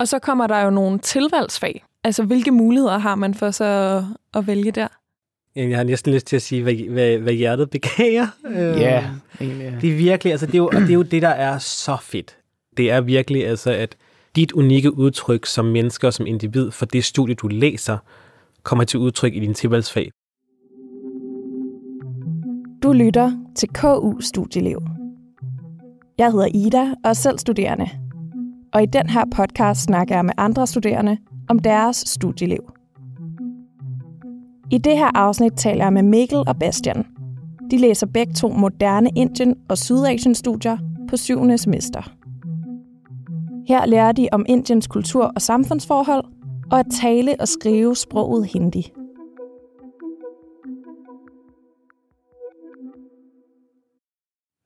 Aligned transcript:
Og 0.00 0.08
så 0.08 0.18
kommer 0.18 0.46
der 0.46 0.60
jo 0.64 0.70
nogle 0.70 0.98
tilvalgsfag. 0.98 1.84
Altså, 2.04 2.22
hvilke 2.24 2.50
muligheder 2.50 2.98
har 2.98 3.14
man 3.14 3.34
for 3.34 3.50
så 3.50 3.64
at, 3.64 4.04
at 4.38 4.46
vælge 4.46 4.70
der? 4.70 4.88
Jamen, 5.56 5.70
Jeg 5.70 5.78
har 5.78 5.84
næsten 5.84 6.12
lyst 6.14 6.26
til 6.26 6.36
at 6.36 6.42
sige, 6.42 6.62
hvad, 6.62 6.74
hvad, 6.74 7.18
hvad 7.18 7.32
hjertet 7.32 7.70
begærer. 7.70 8.26
Øh, 8.46 8.80
Ja, 8.80 9.04
egentlig. 9.40 9.64
ja. 9.64 9.74
Det 9.80 9.92
er 9.92 9.96
virkelig, 9.96 10.30
altså 10.30 10.46
det 10.46 10.54
er, 10.54 10.58
jo, 10.58 10.66
og 10.66 10.80
det 10.80 10.90
er 10.90 10.94
jo 10.94 11.02
det, 11.02 11.22
der 11.22 11.28
er 11.28 11.58
så 11.58 11.96
fedt. 12.02 12.36
Det 12.76 12.90
er 12.90 13.00
virkelig 13.00 13.46
altså, 13.46 13.70
at 13.70 13.96
dit 14.36 14.52
unikke 14.52 14.98
udtryk 14.98 15.46
som 15.46 15.64
menneske 15.64 16.06
og 16.06 16.12
som 16.12 16.26
individ 16.26 16.70
for 16.70 16.86
det 16.86 17.04
studie, 17.04 17.34
du 17.34 17.48
læser, 17.48 17.98
kommer 18.62 18.84
til 18.84 19.00
udtryk 19.00 19.34
i 19.34 19.40
din 19.40 19.54
tilvalgsfag. 19.54 20.10
Du 22.82 22.92
lytter 22.92 23.32
til 23.56 23.68
KU 23.68 24.20
Studieliv. 24.20 24.78
Jeg 26.18 26.32
hedder 26.32 26.46
Ida 26.54 26.82
og 27.04 27.10
er 27.10 27.12
selv 27.12 27.38
studerende. 27.38 27.88
Og 28.74 28.82
i 28.82 28.86
den 28.86 29.08
her 29.08 29.24
podcast 29.36 29.82
snakker 29.82 30.14
jeg 30.14 30.24
med 30.24 30.34
andre 30.36 30.66
studerende 30.66 31.18
om 31.48 31.58
deres 31.58 31.96
studieliv. 31.96 32.72
I 34.70 34.78
det 34.78 34.98
her 34.98 35.16
afsnit 35.16 35.52
taler 35.56 35.84
jeg 35.84 35.92
med 35.92 36.02
Mikkel 36.02 36.38
og 36.38 36.56
Bastian. 36.60 37.06
De 37.70 37.78
læser 37.78 38.06
begge 38.06 38.32
to 38.32 38.48
moderne 38.48 39.10
Indien- 39.16 39.64
og 39.68 39.78
Sydasien-studier 39.78 40.78
på 41.08 41.16
syvende 41.16 41.58
semester. 41.58 42.02
Her 43.68 43.86
lærer 43.86 44.12
de 44.12 44.28
om 44.32 44.46
Indiens 44.48 44.86
kultur 44.86 45.32
og 45.36 45.42
samfundsforhold, 45.42 46.24
og 46.70 46.78
at 46.78 46.86
tale 47.00 47.36
og 47.40 47.48
skrive 47.48 47.96
sproget 47.96 48.46
hindi. 48.46 48.92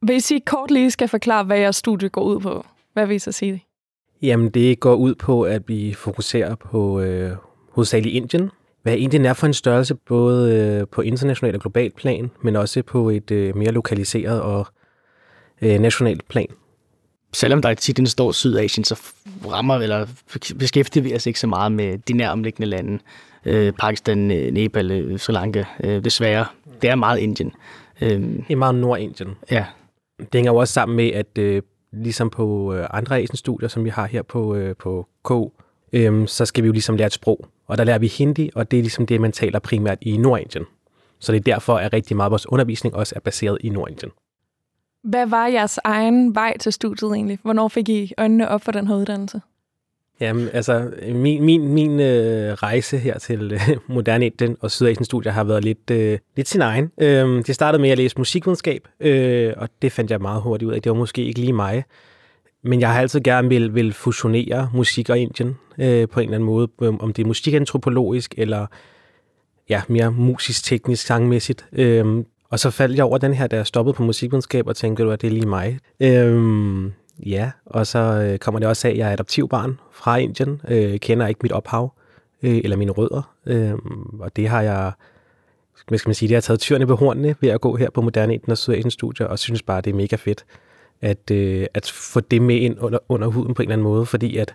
Hvis 0.02 0.30
I 0.30 0.38
kort 0.38 0.70
lige 0.70 0.90
skal 0.90 1.08
forklare, 1.08 1.44
hvad 1.44 1.58
jeres 1.58 1.77
studie 1.77 2.08
går 2.08 2.22
ud 2.22 2.40
på, 2.40 2.64
hvad 2.92 3.06
vil 3.06 3.16
I 3.16 3.18
så 3.18 3.32
sige? 3.32 3.67
Jamen, 4.22 4.50
det 4.50 4.80
går 4.80 4.95
ud 4.95 5.14
på, 5.14 5.42
at 5.42 5.62
vi 5.66 5.95
fokuserer 5.95 6.54
på 6.54 7.00
øh, 7.00 7.32
hovedsageligt 7.72 8.14
Indien. 8.14 8.50
Hvad 8.83 8.97
Indien 8.97 9.24
er 9.24 9.33
for 9.33 9.47
en 9.47 9.55
størrelse, 9.55 9.94
både 9.94 10.55
øh, 10.55 10.86
på 10.92 11.00
international 11.00 11.55
og 11.55 11.61
global 11.61 11.91
plan, 11.91 12.30
men 12.42 12.56
også 12.56 12.83
på 12.83 13.11
et 13.11 13.30
øh, 13.30 13.56
mere 13.56 13.72
lokaliseret 13.72 14.42
og 14.42 14.66
øh, 15.62 15.78
nationalt 15.80 16.28
plan. 16.28 16.46
Selvom 17.33 17.62
der 17.62 17.74
tit 17.74 18.08
står 18.08 18.33
Sydasien, 18.33 18.84
så 18.84 19.00
rammer 19.46 19.74
eller 19.74 20.06
beskæftiger 20.58 21.02
vi 21.02 21.14
os 21.14 21.27
ikke 21.27 21.41
så 21.41 21.46
meget 21.46 21.72
med 21.72 21.98
de 21.98 22.12
næromliggende 22.12 22.66
lande. 22.66 22.98
Øh, 23.44 23.72
Pakistan, 23.72 24.30
øh, 24.30 24.52
Nepal, 24.52 24.91
øh, 24.91 25.19
Sri 25.19 25.33
Lanka. 25.33 25.64
Øh, 25.84 26.05
desværre, 26.05 26.46
det 26.83 26.91
er 26.91 26.94
meget 26.94 27.19
Indien. 27.19 27.52
Øh, 28.00 28.11
Det 28.20 28.50
er 28.50 28.56
meget 28.56 28.74
Nordindien. 28.74 29.30
ja, 29.50 29.64
Det 30.19 30.28
hænger 30.34 30.52
jo 30.52 30.56
også 30.56 30.74
sammen 30.74 30.96
med, 30.96 31.12
at 31.12 31.39
øh, 31.39 31.62
ligesom 31.92 32.31
på 32.31 32.75
øh, 32.75 32.86
andre 32.91 33.19
Asienstudier, 33.20 33.69
som 33.69 33.84
vi 33.84 33.91
har 33.91 34.06
her 34.06 34.22
på, 34.22 34.55
øh, 34.55 34.77
på 34.77 35.08
K, 35.25 35.31
øhm, 35.92 36.27
så 36.27 36.45
skal 36.45 36.62
vi 36.62 36.67
jo 36.67 36.72
ligesom 36.72 36.97
lære 36.97 37.06
et 37.06 37.12
sprog. 37.12 37.47
Og 37.67 37.78
der 37.78 37.84
lærer 37.84 37.98
vi 37.98 38.06
hindi, 38.06 38.50
og 38.55 38.70
det 38.70 38.78
er 38.78 38.83
ligesom 38.83 39.06
det, 39.06 39.20
man 39.20 39.33
taler 39.33 39.58
primært 39.58 39.98
i 40.00 40.17
Nordindien. 40.17 40.64
Så 41.19 41.33
det 41.33 41.39
er 41.39 41.42
derfor, 41.42 41.77
at 41.77 41.92
rigtig 41.92 42.17
meget 42.17 42.27
af 42.27 42.30
vores 42.30 42.48
undervisning 42.48 42.95
også 42.95 43.12
er 43.17 43.20
baseret 43.20 43.58
i 43.61 43.69
Nordindien. 43.69 44.12
Hvad 45.03 45.27
var 45.27 45.47
jeres 45.47 45.78
egen 45.84 46.34
vej 46.34 46.58
til 46.58 46.72
studiet 46.72 47.12
egentlig? 47.12 47.39
Hvornår 47.42 47.69
fik 47.69 47.89
I 47.89 48.12
øjnene 48.19 48.48
op 48.48 48.62
for 48.62 48.73
den 48.73 48.86
her 48.86 48.95
uddannelse? 48.95 49.41
Jamen, 50.20 50.48
altså, 50.52 50.91
min, 51.14 51.44
min, 51.44 51.69
min 51.69 52.00
øh, 52.00 52.52
rejse 52.52 52.98
her 52.98 53.19
til 53.19 53.52
øh, 53.52 53.77
moderne 53.97 54.27
Indien 54.27 54.56
og 54.61 54.70
Sydasien 54.70 55.05
studier 55.05 55.33
har 55.33 55.44
været 55.44 55.64
lidt, 55.64 55.91
øh, 55.91 56.19
lidt 56.36 56.48
sin 56.48 56.61
egen. 56.61 56.91
Øh, 57.00 57.47
det 57.47 57.55
startede 57.55 57.83
med 57.83 57.91
at 57.91 57.98
læse 57.98 58.19
musikvidenskab, 58.19 58.89
øh, 59.00 59.52
og 59.56 59.69
det 59.83 59.92
fandt 59.92 60.11
jeg 60.11 60.20
meget 60.20 60.42
hurtigt 60.42 60.69
ud 60.69 60.74
af. 60.74 60.83
Det 60.83 60.91
var 60.91 60.98
måske 60.98 61.24
ikke 61.24 61.41
lige 61.41 61.52
mig. 61.52 61.84
Men 62.64 62.80
jeg 62.80 62.92
har 62.92 63.00
altid 63.00 63.20
gerne 63.20 63.48
vil, 63.48 63.74
vil 63.74 63.92
fusionere 63.92 64.70
musik 64.74 65.11
og 65.11 65.19
Indien 65.19 65.56
øh, 65.78 66.08
på 66.08 66.20
en 66.20 66.24
eller 66.24 66.34
anden 66.34 66.46
måde. 66.46 66.69
Øhm, 66.83 67.00
om 67.00 67.12
det 67.12 67.22
er 67.22 67.27
musikantropologisk 67.27 68.34
eller 68.36 68.66
ja, 69.69 69.83
mere 69.89 70.11
musisk-teknisk, 70.12 71.06
sangmæssigt. 71.06 71.66
Øh, 71.73 72.24
og 72.50 72.58
så 72.58 72.70
faldt 72.70 72.96
jeg 72.96 73.05
over 73.05 73.18
den 73.18 73.35
her, 73.35 73.46
da 73.46 73.56
jeg 73.56 73.67
stoppede 73.67 73.95
på 73.95 74.02
musikvidenskab 74.02 74.67
og 74.67 74.77
tænkte, 74.77 75.05
at 75.05 75.20
det 75.20 75.27
er 75.27 75.33
lige 75.33 75.46
mig. 75.46 75.79
Øh, 76.00 76.90
Ja, 77.27 77.51
og 77.67 77.86
så 77.86 77.98
øh, 77.98 78.39
kommer 78.39 78.58
det 78.58 78.68
også 78.68 78.89
af, 78.89 78.92
at 78.92 78.98
jeg 78.98 79.08
er 79.08 79.12
adoptivbarn 79.12 79.80
fra 79.92 80.17
Indien, 80.17 80.61
øh, 80.68 80.98
kender 80.98 81.27
ikke 81.27 81.40
mit 81.42 81.52
ophav 81.52 81.92
øh, 82.42 82.61
eller 82.64 82.77
mine 82.77 82.92
rødder, 82.92 83.34
øh, 83.46 83.74
og 84.20 84.36
det 84.36 84.48
har 84.48 84.62
jeg, 84.62 84.92
hvad 85.89 85.98
skal 85.98 86.08
man 86.08 86.14
sige, 86.14 86.29
det 86.29 86.36
har 86.36 86.40
taget 86.40 86.61
tyrene 86.61 86.86
på 86.86 86.96
hornene 86.96 87.34
ved 87.40 87.48
at 87.48 87.61
gå 87.61 87.77
her 87.77 87.90
på 87.90 88.01
Moderne 88.01 88.34
Indien 88.34 88.51
og 88.51 88.58
Sydasien 88.58 88.90
Studier, 88.90 89.27
og 89.27 89.39
synes 89.39 89.62
bare, 89.62 89.80
det 89.80 89.90
er 89.90 89.95
mega 89.95 90.17
fedt 90.17 90.45
at, 91.01 91.30
øh, 91.30 91.67
at 91.74 91.90
få 91.90 92.20
det 92.20 92.42
med 92.42 92.56
ind 92.56 92.77
under, 92.80 92.98
under 93.08 93.29
huden 93.29 93.55
på 93.55 93.62
en 93.62 93.67
eller 93.68 93.73
anden 93.73 93.85
måde, 93.85 94.06
fordi 94.06 94.36
at 94.36 94.55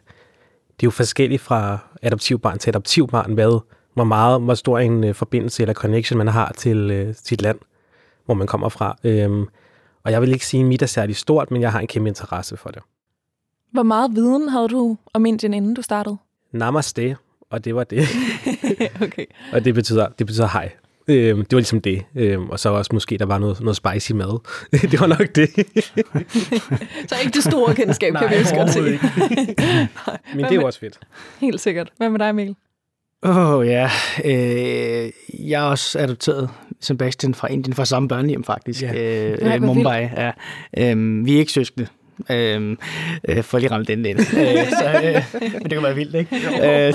det 0.67 0.83
er 0.83 0.87
jo 0.87 0.91
forskelligt 0.91 1.41
fra 1.41 1.77
adoptivbarn 2.01 2.59
til 2.59 2.69
adoptivbarn, 2.69 3.33
hvad, 3.33 3.59
hvor 3.93 4.03
meget, 4.03 4.41
hvor 4.41 4.53
stor 4.53 4.79
en 4.79 5.03
øh, 5.03 5.15
forbindelse 5.15 5.63
eller 5.63 5.73
connection 5.73 6.17
man 6.17 6.27
har 6.27 6.51
til 6.57 6.91
øh, 6.91 7.15
sit 7.23 7.41
land, 7.41 7.59
hvor 8.25 8.33
man 8.33 8.47
kommer 8.47 8.69
fra. 8.69 8.97
Øh, 9.03 9.45
og 10.05 10.11
jeg 10.11 10.21
vil 10.21 10.31
ikke 10.31 10.45
sige, 10.45 10.61
at 10.61 10.67
mit 10.67 10.81
er 10.81 10.85
særlig 10.85 11.15
stort, 11.15 11.51
men 11.51 11.61
jeg 11.61 11.71
har 11.71 11.79
en 11.79 11.87
kæmpe 11.87 12.09
interesse 12.09 12.57
for 12.57 12.69
det. 12.69 12.81
Hvor 13.71 13.83
meget 13.83 14.15
viden 14.15 14.49
havde 14.49 14.67
du 14.67 14.97
om 15.13 15.25
Indien, 15.25 15.53
inden 15.53 15.73
du 15.73 15.81
startede? 15.81 16.17
Namaste, 16.51 17.17
og 17.49 17.65
det 17.65 17.75
var 17.75 17.83
det. 17.83 18.07
okay. 19.03 19.25
og 19.53 19.65
det 19.65 19.73
betyder, 19.73 20.07
det 20.07 20.27
betyder 20.27 20.47
hej. 20.47 20.71
Øhm, 21.07 21.45
det 21.45 21.55
var 21.55 21.59
ligesom 21.59 21.81
det. 21.81 22.05
Øhm, 22.15 22.49
og 22.49 22.59
så 22.59 22.69
også 22.69 22.89
måske, 22.93 23.17
der 23.17 23.25
var 23.25 23.37
noget, 23.37 23.59
noget 23.59 23.75
spicy 23.75 24.11
mad. 24.11 24.39
det 24.91 24.99
var 24.99 25.07
nok 25.07 25.35
det. 25.35 25.49
Så 27.09 27.15
ikke 27.23 27.33
det 27.33 27.43
store 27.43 27.75
kendskab, 27.75 28.13
kan 28.13 28.29
vi 28.29 28.35
også 28.35 28.55
godt 28.55 28.69
se. 28.69 28.81
Men 30.35 30.45
det 30.45 30.51
er 30.51 30.55
jo 30.55 30.65
også 30.65 30.79
fedt. 30.79 30.99
Helt 31.39 31.61
sikkert. 31.61 31.91
Hvad 31.97 32.09
med 32.09 32.19
dig, 32.19 32.35
Mikkel? 32.35 32.55
Åh 33.23 33.49
oh, 33.49 33.67
ja, 33.67 33.89
øh, 34.25 35.11
jeg 35.49 35.61
er 35.61 35.69
også 35.69 35.99
adopteret 35.99 36.49
Sebastian 36.83 37.33
fra 37.33 37.47
Indien, 37.47 37.73
fra 37.73 37.85
samme 37.85 38.07
børnehjem 38.07 38.43
faktisk, 38.43 38.81
Ja. 38.81 38.93
øh, 39.31 39.53
øh, 39.55 39.63
Mumbai. 39.63 40.01
Ja. 40.17 40.31
Øh, 40.77 41.25
vi 41.25 41.35
er 41.35 41.39
ikke 41.39 41.51
søskende, 41.51 41.87
øh, 42.29 42.77
øh, 43.29 43.43
for 43.43 43.57
lige 43.59 43.71
ramme 43.71 43.85
den 43.85 44.05
ind. 44.05 44.19
øh, 44.19 44.25
så, 44.69 45.01
øh, 45.03 45.41
men 45.53 45.63
det 45.63 45.71
kan 45.71 45.83
være 45.83 45.95
vildt, 45.95 46.15
ikke? 46.15 46.87
øh, 46.87 46.93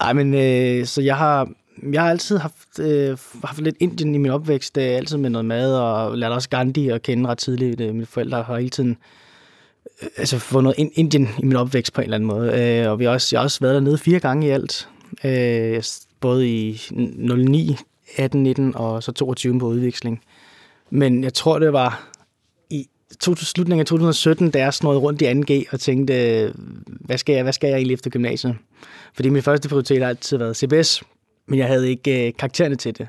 nej, 0.00 0.12
men 0.12 0.34
øh, 0.34 0.86
så 0.86 1.02
jeg 1.02 1.16
har, 1.16 1.48
jeg 1.92 2.02
har 2.02 2.10
altid 2.10 2.38
haft, 2.38 2.78
øh, 2.80 3.16
haft 3.44 3.60
lidt 3.60 3.76
Indien 3.80 4.14
i 4.14 4.18
min 4.18 4.30
opvækst, 4.30 4.78
øh, 4.78 4.84
altid 4.84 5.16
med 5.16 5.30
noget 5.30 5.44
mad, 5.44 5.74
og 5.74 6.18
lærte 6.18 6.32
også 6.32 6.48
Gandhi 6.48 6.88
at 6.88 7.02
kende 7.02 7.28
ret 7.28 7.38
tidligt. 7.38 7.80
Øh, 7.80 7.94
mine 7.94 8.06
forældre 8.06 8.42
har 8.42 8.56
hele 8.56 8.70
tiden 8.70 8.96
øh, 10.02 10.08
altså 10.16 10.38
fået 10.38 10.62
noget 10.64 10.78
in- 10.78 10.92
Indien 10.94 11.28
i 11.42 11.44
min 11.44 11.56
opvækst 11.56 11.92
på 11.92 12.00
en 12.00 12.04
eller 12.04 12.14
anden 12.16 12.26
måde. 12.28 12.80
Øh, 12.82 12.90
og 12.90 12.98
vi 12.98 13.04
har 13.04 13.12
også, 13.12 13.28
jeg 13.36 13.40
har 13.40 13.44
også 13.44 13.60
været 13.60 13.74
dernede 13.74 13.98
fire 13.98 14.18
gange 14.20 14.46
i 14.46 14.50
alt. 14.50 14.88
Øh, 15.24 15.82
både 16.20 16.48
i 16.50 16.80
09, 16.90 17.76
18, 18.16 18.42
19 18.42 18.76
og 18.76 19.02
så 19.02 19.12
22 19.12 19.58
på 19.58 19.66
udveksling. 19.66 20.22
Men 20.90 21.24
jeg 21.24 21.34
tror, 21.34 21.58
det 21.58 21.72
var 21.72 22.08
i 22.70 22.88
to, 23.20 23.34
slutningen 23.36 23.80
af 23.80 23.86
2017, 23.86 24.50
da 24.50 24.58
jeg 24.58 24.74
snød 24.74 24.96
rundt 24.96 25.22
i 25.22 25.26
2G 25.26 25.64
og 25.72 25.80
tænkte, 25.80 26.52
hvad 26.86 27.18
skal 27.18 27.34
jeg, 27.34 27.42
hvad 27.42 27.52
skal 27.52 27.68
jeg 27.68 27.76
egentlig 27.76 27.94
efter 27.94 28.10
gymnasiet? 28.10 28.56
Fordi 29.14 29.28
min 29.28 29.42
første 29.42 29.68
prioritet 29.68 30.02
har 30.02 30.08
altid 30.08 30.36
været 30.36 30.56
CBS, 30.56 31.02
men 31.46 31.58
jeg 31.58 31.66
havde 31.66 31.90
ikke 31.90 32.26
øh, 32.26 32.32
karaktererne 32.38 32.76
til 32.76 32.98
det. 32.98 33.08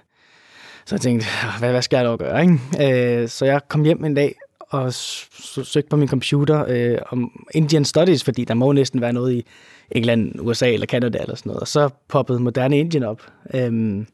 Så 0.85 0.95
jeg 0.95 1.01
tænkte, 1.01 1.27
hvad, 1.59 1.71
hvad 1.71 1.81
skal 1.81 1.97
jeg 1.97 2.05
dog 2.05 2.19
gøre? 2.19 2.41
Ikke? 2.41 3.21
Øh, 3.21 3.29
så 3.29 3.45
jeg 3.45 3.61
kom 3.67 3.83
hjem 3.83 4.05
en 4.05 4.13
dag 4.13 4.35
og 4.59 4.93
søgte 4.93 5.89
på 5.89 5.95
min 5.95 6.07
computer 6.07 6.65
øh, 6.67 6.97
om 7.09 7.45
Indian 7.53 7.85
Studies, 7.85 8.23
fordi 8.23 8.45
der 8.45 8.53
må 8.53 8.71
næsten 8.71 9.01
være 9.01 9.13
noget 9.13 9.33
i 9.33 9.45
England, 9.91 10.39
USA 10.39 10.73
eller 10.73 10.85
Canada 10.85 11.17
eller 11.21 11.35
sådan 11.35 11.49
noget. 11.49 11.61
Og 11.61 11.67
så 11.67 11.89
poppede 12.07 12.39
Moderne 12.39 12.79
Indien 12.79 13.03
op 13.03 13.21
øhm, 13.53 14.07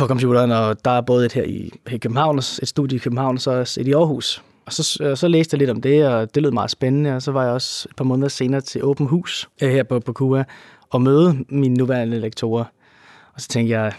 på 0.00 0.06
computeren, 0.06 0.50
og 0.50 0.84
der 0.84 0.90
er 0.90 1.00
både 1.00 1.26
et 1.26 1.32
her 1.32 1.42
i, 1.42 1.72
her 1.86 1.94
i 1.94 1.98
København, 1.98 2.38
et 2.38 2.68
studie 2.68 2.96
i 2.96 2.98
København, 2.98 3.34
og 3.34 3.40
så 3.40 3.50
et 3.80 3.88
i 3.88 3.92
Aarhus. 3.92 4.42
Og 4.66 4.72
så, 4.72 5.04
øh, 5.04 5.16
så 5.16 5.28
læste 5.28 5.54
jeg 5.54 5.58
lidt 5.58 5.70
om 5.70 5.80
det, 5.80 6.06
og 6.06 6.34
det 6.34 6.42
lød 6.42 6.50
meget 6.50 6.70
spændende, 6.70 7.16
og 7.16 7.22
så 7.22 7.32
var 7.32 7.44
jeg 7.44 7.52
også 7.52 7.88
et 7.90 7.96
par 7.96 8.04
måneder 8.04 8.28
senere 8.28 8.60
til 8.60 8.84
Åben 8.84 9.06
Hus 9.06 9.48
øh, 9.62 9.70
her 9.70 9.82
på, 9.82 10.00
på 10.00 10.12
KUA, 10.12 10.44
og 10.90 11.02
møde 11.02 11.44
mine 11.48 11.74
nuværende 11.74 12.20
lektorer. 12.20 12.64
Og 13.34 13.40
så 13.40 13.48
tænkte 13.48 13.72
jeg, 13.74 13.92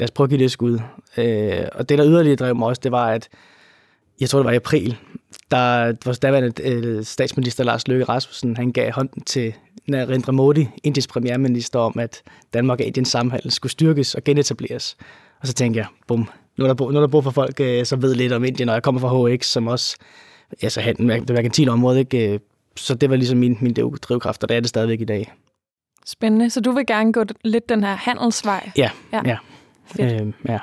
lad 0.00 0.06
os 0.06 0.10
prøve 0.10 0.24
at 0.24 0.30
give 0.30 0.38
det 0.38 0.44
et 0.44 0.50
skud. 0.50 0.78
Øh, 1.16 1.66
og 1.72 1.88
det, 1.88 1.98
der 1.98 2.06
yderligere 2.06 2.36
drev 2.36 2.56
mig 2.56 2.68
også, 2.68 2.80
det 2.84 2.92
var, 2.92 3.06
at 3.06 3.28
jeg 4.20 4.30
tror, 4.30 4.38
det 4.38 4.46
var 4.46 4.52
i 4.52 4.56
april, 4.56 4.96
der 5.50 5.92
vores 6.04 6.18
daværende 6.18 6.52
øh, 6.62 7.04
statsminister 7.04 7.64
Lars 7.64 7.88
Løkke 7.88 8.04
Rasmussen, 8.04 8.56
han 8.56 8.72
gav 8.72 8.92
hånden 8.92 9.22
til 9.22 9.54
Narendra 9.88 10.32
Modi, 10.32 10.68
Indiens 10.84 11.06
premierminister, 11.06 11.78
om, 11.78 11.98
at 11.98 12.22
Danmark 12.54 12.80
og 12.80 12.86
Indiens 12.86 13.08
samhandel 13.08 13.50
skulle 13.50 13.72
styrkes 13.72 14.14
og 14.14 14.24
genetableres. 14.24 14.96
Og 15.40 15.46
så 15.46 15.52
tænkte 15.52 15.78
jeg, 15.78 15.86
bum, 16.06 16.28
nu 16.58 16.64
er 16.64 16.68
der 16.68 16.74
brug, 16.74 16.92
nu 16.92 16.96
er 16.96 17.00
der 17.00 17.08
brug 17.08 17.22
for 17.24 17.30
folk, 17.30 17.60
øh, 17.60 17.84
som 17.86 18.02
ved 18.02 18.14
lidt 18.14 18.32
om 18.32 18.44
Indien, 18.44 18.68
og 18.68 18.74
jeg 18.74 18.82
kommer 18.82 19.00
fra 19.00 19.28
HX, 19.34 19.46
som 19.46 19.66
også, 19.66 19.96
altså 20.62 20.80
handel, 20.80 21.08
det 21.20 21.30
merkantile 21.30 21.70
område, 21.70 21.98
ikke? 21.98 22.32
Øh, 22.32 22.38
Så 22.76 22.94
det 22.94 23.10
var 23.10 23.16
ligesom 23.16 23.38
min, 23.38 23.58
min 23.60 23.72
driv- 23.74 23.96
drivkraft, 23.98 24.42
og 24.42 24.48
det 24.48 24.56
er 24.56 24.60
det 24.60 24.68
stadigvæk 24.68 25.00
i 25.00 25.04
dag. 25.04 25.32
Spændende. 26.06 26.50
Så 26.50 26.60
du 26.60 26.72
vil 26.72 26.86
gerne 26.86 27.12
gå 27.12 27.24
lidt 27.44 27.68
den 27.68 27.84
her 27.84 27.94
handelsvej? 27.94 28.70
Ja, 28.76 28.90
Ja. 29.12 29.20
ja. 29.26 29.36
Fedt. 29.86 30.22
Øh, 30.22 30.32
ja. 30.48 30.58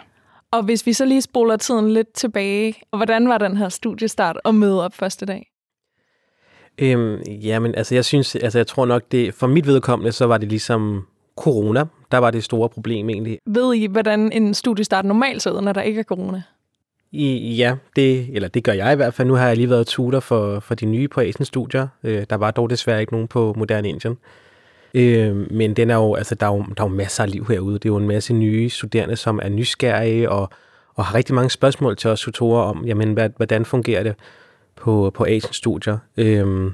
Og 0.52 0.64
hvis 0.64 0.86
vi 0.86 0.94
så 0.94 1.06
lige 1.06 1.22
spoler 1.22 1.58
tiden 1.58 1.92
lidt 1.92 2.14
tilbage, 2.14 2.76
og 2.92 2.98
hvordan 2.98 3.30
var 3.30 3.38
den 3.38 3.58
her 3.58 3.70
studiestart 3.70 4.38
og 4.44 4.56
møde 4.56 4.86
op 4.86 4.94
første 4.94 5.26
dag? 5.26 5.52
Øhm, 6.78 7.22
jamen, 7.22 7.76
altså 7.76 7.96
jeg 7.96 8.06
synes, 8.06 8.36
altså 8.36 8.60
jeg 8.60 8.68
tror 8.68 8.86
nok, 8.86 9.04
det, 9.12 9.34
for 9.34 9.48
mit 9.48 9.68
vedkommende, 9.68 10.12
så 10.12 10.26
var 10.26 10.38
det 10.38 10.50
ligesom 10.50 11.08
corona, 11.38 11.84
der 12.12 12.18
var 12.18 12.32
det 12.32 12.44
store 12.44 12.70
problem 12.70 13.10
egentlig. 13.10 13.40
Ved 13.46 13.74
I, 13.74 13.86
hvordan 13.86 14.32
en 14.32 14.54
studiestart 14.54 15.06
normalt 15.06 15.48
ud, 15.48 15.62
når 15.62 15.74
der 15.74 15.82
ikke 15.82 16.00
er 16.00 16.04
corona? 16.04 16.44
I, 17.12 17.56
ja, 17.56 17.76
det, 17.96 18.30
eller 18.36 18.48
det 18.48 18.64
gør 18.64 18.72
jeg 18.72 18.94
i 18.94 18.96
hvert 18.96 19.14
fald. 19.14 19.28
Nu 19.28 19.34
har 19.34 19.48
jeg 19.48 19.58
lige 19.58 19.70
været 19.70 19.88
tutor 19.88 20.20
for, 20.20 20.60
for 20.60 20.76
de 20.76 20.86
nye 20.86 21.08
på 21.08 21.22
Asian 21.22 21.46
studier. 21.46 21.88
Øh, 22.04 22.26
der 22.30 22.36
var 22.36 22.52
dog 22.52 22.70
desværre 22.70 23.02
ikke 23.02 23.14
nogen 23.14 23.28
på 23.28 23.54
Moderne 23.58 23.90
Indien. 23.90 24.18
Øh, 24.94 25.52
men 25.52 25.74
den 25.74 25.90
er 25.90 25.96
jo, 25.96 26.16
altså, 26.16 26.36
der, 26.36 26.46
er 26.46 26.56
jo, 26.56 26.66
der 26.78 26.84
er 26.84 26.90
jo 26.90 26.96
masser 26.96 27.24
af 27.24 27.32
liv 27.32 27.46
herude. 27.50 27.74
Det 27.74 27.86
er 27.86 27.90
jo 27.90 27.98
en 27.98 28.08
masse 28.08 28.34
nye 28.34 28.70
studerende, 28.70 29.16
som 29.16 29.40
er 29.44 29.50
nysgerrige 29.50 30.30
og, 30.30 30.50
og 30.96 31.06
har 31.06 31.16
rigtig 31.16 31.36
mange 31.36 31.50
spørgsmål 31.50 31.98
til 31.98 32.10
os 32.10 32.22
tutorer 32.22 32.64
om, 32.64 32.86
jamen, 32.86 33.14
hvad, 33.14 33.30
hvordan 33.38 33.66
fungerer 33.66 34.04
det 34.04 34.16
på, 34.76 35.12
på 35.14 35.26
Asian 35.26 35.54
studier. 35.54 35.98
Øh, 36.18 36.72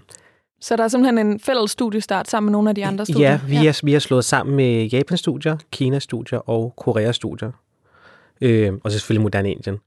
Så 0.61 0.75
der 0.75 0.83
er 0.83 0.87
simpelthen 0.87 1.27
en 1.27 1.39
fælles 1.39 1.71
studiestart 1.71 2.29
sammen 2.29 2.45
med 2.47 2.51
nogle 2.51 2.69
af 2.69 2.75
de 2.75 2.85
andre 2.85 3.05
studier? 3.05 3.29
Ja, 3.29 3.39
vi, 3.47 3.55
ja. 3.55 3.67
Er, 3.67 3.81
vi 3.83 3.93
har 3.93 3.99
slået 3.99 4.25
sammen 4.25 4.55
med 4.55 4.85
Japan-studier, 4.85 5.57
Kina-studier 5.71 6.49
og 6.49 6.73
Korea-studier. 6.77 7.51
Øh, 8.41 8.73
og 8.83 8.91
så 8.91 8.99
selvfølgelig 8.99 9.21
Moderne 9.21 9.51
Indien. 9.51 9.77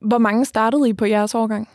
Hvor 0.00 0.18
mange 0.18 0.44
startede 0.44 0.88
I 0.88 0.92
på 0.92 1.04
jeres 1.04 1.34
årgang? 1.34 1.68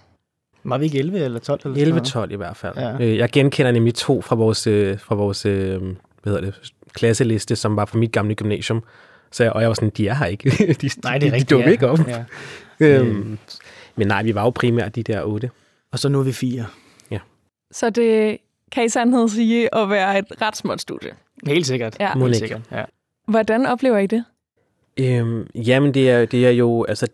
Var 0.65 0.77
vi 0.77 0.85
ikke 0.85 0.99
11 0.99 1.19
eller 1.19 1.39
12? 1.39 1.77
Eller 1.77 2.25
11-12 2.25 2.33
i 2.33 2.35
hvert 2.35 2.57
fald. 2.57 2.73
Ja. 2.77 2.97
Øh, 2.99 3.17
jeg 3.17 3.29
genkender 3.29 3.71
nemlig 3.71 3.95
to 3.95 4.21
fra 4.21 4.35
vores, 4.35 4.67
øh, 4.67 4.99
fra 4.99 5.15
vores 5.15 5.45
øh, 5.45 5.81
hvad 5.81 6.33
hedder 6.33 6.41
det, 6.41 6.73
klasseliste, 6.93 7.55
som 7.55 7.75
var 7.75 7.85
fra 7.85 7.97
mit 7.97 8.11
gamle 8.11 8.35
gymnasium. 8.35 8.83
Så 9.31 9.43
jeg, 9.43 9.53
og 9.53 9.61
jeg 9.61 9.67
var 9.67 9.73
sådan, 9.73 9.91
de 9.97 10.07
er 10.07 10.15
her 10.15 10.25
ikke. 10.25 10.49
de, 10.81 10.89
Nej, 11.03 11.17
det 11.17 11.27
er 11.27 11.29
de, 11.29 11.35
rigtigt. 11.35 11.49
de 11.49 11.55
dukker 11.55 11.67
ja. 11.67 11.71
ikke 11.71 11.87
op. 11.87 11.99
Ja. 12.07 12.23
Øhm, 12.79 13.37
men 13.95 14.07
nej, 14.07 14.23
vi 14.23 14.35
var 14.35 14.43
jo 14.43 14.49
primært 14.49 14.95
de 14.95 15.03
der 15.03 15.23
otte. 15.23 15.49
Og 15.91 15.99
så 15.99 16.09
nu 16.09 16.19
er 16.19 16.23
vi 16.23 16.31
fire. 16.31 16.65
Så 17.71 17.89
det 17.89 18.37
kan 18.71 18.85
i 18.85 18.89
sandhed 18.89 19.29
sige 19.29 19.75
at 19.75 19.89
være 19.89 20.19
et 20.19 20.41
ret 20.41 20.57
småt 20.57 20.81
studie. 20.81 21.11
Helt 21.47 21.67
sikkert. 21.67 21.97
Ja. 21.99 22.13
Helt 22.13 22.25
ikke. 22.25 22.37
sikkert. 22.37 22.61
Ja. 22.71 22.83
Hvordan 23.27 23.65
oplever 23.65 23.97
I 23.97 24.07
det? 24.07 24.25
Øhm, 24.97 25.47
jamen, 25.55 25.93
det 25.93 26.09
er, 26.09 26.25
det 26.25 26.47
er 26.47 26.51
jo, 26.51 26.83
altså, 26.83 27.05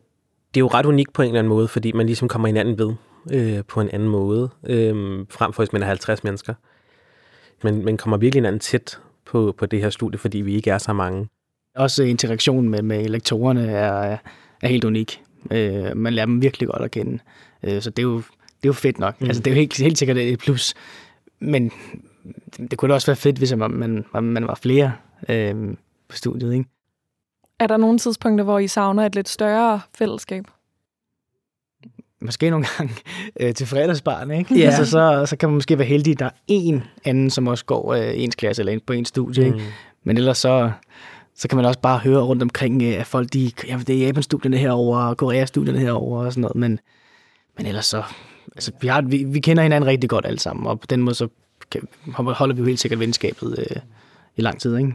det 0.53 0.57
er 0.57 0.59
jo 0.59 0.67
ret 0.67 0.85
unikt 0.85 1.13
på 1.13 1.21
en 1.21 1.27
eller 1.27 1.39
anden 1.39 1.49
måde, 1.49 1.67
fordi 1.67 1.91
man 1.91 2.05
ligesom 2.05 2.27
kommer 2.27 2.47
hinanden 2.47 2.77
ved 2.77 2.93
øh, 3.33 3.63
på 3.67 3.81
en 3.81 3.89
anden 3.89 4.09
måde, 4.09 4.49
øh, 4.63 5.25
frem 5.29 5.53
for 5.53 5.63
hvis 5.63 5.73
man 5.73 5.83
er 5.83 5.87
50 5.87 6.23
mennesker. 6.23 6.53
Men 7.63 7.85
man 7.85 7.97
kommer 7.97 8.17
virkelig 8.17 8.41
hinanden 8.41 8.59
tæt 8.59 8.99
på, 9.25 9.55
på 9.57 9.65
det 9.65 9.81
her 9.81 9.89
studie, 9.89 10.19
fordi 10.19 10.37
vi 10.37 10.55
ikke 10.55 10.71
er 10.71 10.77
så 10.77 10.93
mange. 10.93 11.27
Også 11.75 12.03
interaktionen 12.03 12.69
med, 12.69 12.81
med 12.81 13.05
lektorerne 13.05 13.71
er, 13.71 14.17
er 14.61 14.67
helt 14.67 14.83
unik. 14.83 15.21
Øh, 15.51 15.97
man 15.97 16.13
lærer 16.13 16.25
dem 16.25 16.41
virkelig 16.41 16.69
godt 16.69 16.81
at 16.81 16.91
kende. 16.91 17.19
Øh, 17.63 17.81
så 17.81 17.89
det 17.89 17.99
er 17.99 18.03
jo, 18.03 18.17
det 18.17 18.63
er 18.63 18.67
jo 18.67 18.73
fedt 18.73 18.99
nok. 18.99 19.21
Mm. 19.21 19.27
Altså, 19.27 19.41
det 19.41 19.51
er 19.51 19.55
jo 19.55 19.59
helt, 19.59 19.77
helt 19.77 19.97
sikkert 19.97 20.17
et 20.17 20.39
plus. 20.39 20.73
Men 21.39 21.71
det, 22.57 22.71
det 22.71 22.77
kunne 22.77 22.89
da 22.89 22.93
også 22.93 23.07
være 23.07 23.15
fedt, 23.15 23.37
hvis 23.37 23.55
man, 23.55 23.71
man, 24.13 24.23
man 24.23 24.47
var 24.47 24.55
flere 24.55 24.93
øh, 25.29 25.55
på 26.09 26.15
studiet. 26.15 26.53
Ikke? 26.53 26.69
Er 27.59 27.67
der 27.67 27.77
nogle 27.77 27.97
tidspunkter, 27.97 28.43
hvor 28.43 28.59
I 28.59 28.67
savner 28.67 29.05
et 29.05 29.15
lidt 29.15 29.29
større 29.29 29.81
fællesskab? 29.97 30.45
Måske 32.21 32.49
nogle 32.49 32.65
gange 32.77 32.93
øh, 33.39 33.53
til 33.53 33.67
fredagsbarn, 33.67 34.31
ikke? 34.31 34.59
Ja. 34.59 34.65
Altså, 34.65 34.85
så, 34.85 35.25
så 35.25 35.35
kan 35.35 35.49
man 35.49 35.53
måske 35.53 35.77
være 35.77 35.87
heldig, 35.87 36.11
at 36.11 36.19
der 36.19 36.25
er 36.25 36.29
en 36.47 36.83
anden, 37.05 37.29
som 37.29 37.47
også 37.47 37.65
går 37.65 37.93
øh, 37.93 38.11
ens 38.15 38.35
klasse 38.35 38.61
eller 38.61 38.73
ind 38.73 38.81
på 38.87 38.93
ens 38.93 39.07
studie. 39.07 39.45
Ikke? 39.45 39.57
Mm. 39.57 39.63
Men 40.03 40.17
ellers 40.17 40.37
så, 40.37 40.71
så 41.35 41.47
kan 41.47 41.55
man 41.55 41.65
også 41.65 41.79
bare 41.79 41.97
høre 41.97 42.21
rundt 42.21 42.43
omkring, 42.43 42.83
øh, 42.83 42.99
at 42.99 43.07
folk, 43.07 43.33
de, 43.33 43.51
ja, 43.67 43.79
det 43.87 43.95
er 44.01 44.05
Japan-studierne 44.05 44.57
herovre, 44.57 45.09
og 45.09 45.17
Korea-studierne 45.17 45.79
herovre 45.79 46.25
og 46.25 46.33
sådan 46.33 46.41
noget. 46.41 46.55
Men, 46.55 46.79
men 47.57 47.65
ellers 47.65 47.85
så, 47.85 48.03
altså, 48.55 48.71
vi, 48.81 48.87
har, 48.87 49.01
vi, 49.01 49.23
vi 49.27 49.39
kender 49.39 49.63
hinanden 49.63 49.87
rigtig 49.87 50.09
godt 50.09 50.25
alle 50.25 50.39
sammen, 50.39 50.67
og 50.67 50.79
på 50.79 50.87
den 50.87 51.01
måde 51.01 51.15
så 51.15 51.27
kan, 51.71 51.87
holder 52.13 52.55
vi 52.55 52.59
jo 52.59 52.65
helt 52.65 52.79
sikkert 52.79 52.99
venskabet 52.99 53.59
øh, 53.59 53.81
i 54.35 54.41
lang 54.41 54.59
tid, 54.59 54.77
ikke? 54.77 54.93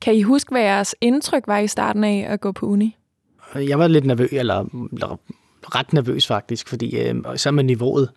Kan 0.00 0.14
I 0.14 0.22
huske, 0.22 0.50
hvad 0.50 0.62
jeres 0.62 0.94
indtryk 1.00 1.42
var 1.46 1.58
i 1.58 1.66
starten 1.66 2.04
af 2.04 2.26
at 2.28 2.40
gå 2.40 2.52
på 2.52 2.66
uni? 2.66 2.96
Jeg 3.54 3.78
var 3.78 3.88
lidt 3.88 4.04
nervøs, 4.04 4.28
eller, 4.32 4.64
eller 4.92 5.18
ret 5.64 5.92
nervøs 5.92 6.26
faktisk, 6.26 6.68
fordi 6.68 6.98
øh, 6.98 7.14
så 7.36 7.50
med 7.50 7.64
niveauet, 7.64 8.08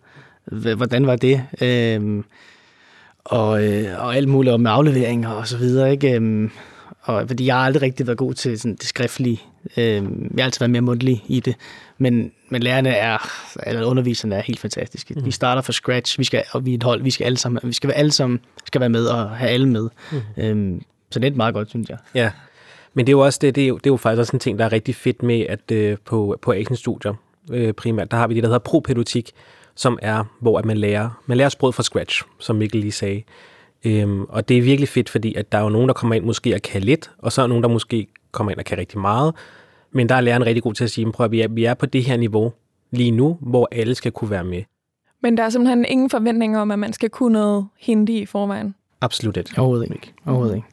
hvordan 0.76 1.06
var 1.06 1.16
det? 1.16 1.42
Øh, 1.60 2.22
og, 3.24 3.64
øh, 3.64 4.04
og 4.04 4.16
alt 4.16 4.28
muligt 4.28 4.54
om 4.54 4.66
afleveringer 4.66 5.30
og 5.30 5.48
så 5.48 5.58
videre, 5.58 5.90
ikke? 5.90 6.20
Øh, 6.20 6.50
og, 7.02 7.24
fordi 7.28 7.46
jeg 7.46 7.54
har 7.54 7.62
aldrig 7.62 7.82
rigtig 7.82 8.06
været 8.06 8.18
god 8.18 8.34
til 8.34 8.58
sådan, 8.58 8.76
det 8.76 8.86
skriftlige. 8.86 9.40
Øh, 9.76 9.84
jeg 9.84 10.02
har 10.38 10.44
altid 10.44 10.58
været 10.58 10.70
mere 10.70 10.82
mundtlig 10.82 11.24
i 11.26 11.40
det. 11.40 11.54
Men, 11.98 12.32
men 12.48 12.62
lærerne 12.62 12.90
er, 12.90 13.30
eller 13.66 13.84
underviserne 13.84 14.34
er 14.34 14.42
helt 14.42 14.60
fantastiske. 14.60 15.14
Mm. 15.14 15.24
Vi 15.24 15.30
starter 15.30 15.62
fra 15.62 15.72
scratch, 15.72 16.18
vi 16.18 16.24
skal, 16.24 16.44
og 16.52 16.66
vi 16.66 16.70
er 16.70 16.76
et 16.76 16.82
hold, 16.82 17.02
vi 17.02 17.10
skal 17.10 17.24
alle 17.24 17.38
sammen, 17.38 17.60
vi 17.64 17.72
skal 17.72 17.88
være 17.88 17.96
alle 17.96 18.12
sammen, 18.12 18.40
skal 18.66 18.80
være 18.80 18.90
med 18.90 19.06
og 19.06 19.30
have 19.30 19.50
alle 19.50 19.68
med. 19.68 19.88
Mm. 20.12 20.18
Øh, 20.42 20.80
så 21.10 21.18
det 21.18 21.32
er 21.32 21.36
meget 21.36 21.54
godt, 21.54 21.68
synes 21.68 21.88
jeg. 21.88 21.98
Ja, 22.14 22.30
men 22.94 23.06
det 23.06 23.10
er 23.12 23.16
jo 23.16 23.20
også 23.20 23.38
det, 23.42 23.54
det 23.54 23.64
er 23.64 23.68
jo, 23.68 23.76
det 23.76 23.86
er 23.86 23.90
jo 23.90 23.96
faktisk 23.96 24.20
også 24.20 24.36
en 24.36 24.40
ting, 24.40 24.58
der 24.58 24.64
er 24.64 24.72
rigtig 24.72 24.94
fedt 24.94 25.22
med, 25.22 25.46
at 25.48 25.70
øh, 25.72 25.96
på, 26.04 26.38
på 26.42 26.52
Asian 26.52 26.76
Studier 26.76 27.14
øh, 27.52 27.72
primært, 27.72 28.10
der 28.10 28.16
har 28.16 28.26
vi 28.26 28.34
det, 28.34 28.42
der 28.42 28.48
hedder 28.48 28.58
propædeutik, 28.58 29.32
som 29.74 29.98
er, 30.02 30.24
hvor 30.40 30.58
at 30.58 30.64
man 30.64 30.76
lærer, 30.78 31.22
man 31.26 31.36
lærer 31.36 31.48
sproget 31.48 31.74
fra 31.74 31.82
scratch, 31.82 32.22
som 32.38 32.56
Mikkel 32.56 32.80
lige 32.80 32.92
sagde. 32.92 33.22
Øhm, 33.84 34.24
og 34.24 34.48
det 34.48 34.58
er 34.58 34.62
virkelig 34.62 34.88
fedt, 34.88 35.08
fordi 35.08 35.34
at 35.34 35.52
der 35.52 35.58
er 35.58 35.62
jo 35.62 35.68
nogen, 35.68 35.88
der 35.88 35.94
kommer 35.94 36.14
ind 36.14 36.24
måske 36.24 36.54
og 36.54 36.62
kan 36.62 36.82
lidt, 36.82 37.10
og 37.18 37.32
så 37.32 37.42
er 37.42 37.46
nogen, 37.46 37.62
der 37.62 37.68
måske 37.68 38.06
kommer 38.32 38.50
ind 38.50 38.58
og 38.58 38.64
kan 38.64 38.78
rigtig 38.78 38.98
meget. 38.98 39.34
Men 39.92 40.08
der 40.08 40.14
er 40.14 40.20
læreren 40.20 40.46
rigtig 40.46 40.62
god 40.62 40.74
til 40.74 40.84
at 40.84 40.90
sige, 40.90 41.12
prøv 41.12 41.24
at 41.24 41.30
vi 41.30 41.40
er, 41.40 41.48
vi 41.48 41.64
er 41.64 41.74
på 41.74 41.86
det 41.86 42.04
her 42.04 42.16
niveau 42.16 42.52
lige 42.90 43.10
nu, 43.10 43.38
hvor 43.40 43.68
alle 43.72 43.94
skal 43.94 44.12
kunne 44.12 44.30
være 44.30 44.44
med. 44.44 44.62
Men 45.22 45.36
der 45.36 45.42
er 45.42 45.50
simpelthen 45.50 45.84
ingen 45.84 46.10
forventninger 46.10 46.60
om, 46.60 46.70
at 46.70 46.78
man 46.78 46.92
skal 46.92 47.10
kunne 47.10 47.32
noget 47.32 47.66
hindi 47.78 48.18
i 48.18 48.26
forvejen. 48.26 48.74
Absolut 49.00 49.36
ikke. 49.36 49.50
Overhovedet 49.58 49.90
ikke. 49.92 50.12
Overhovedet 50.26 50.54
ikke. 50.54 50.68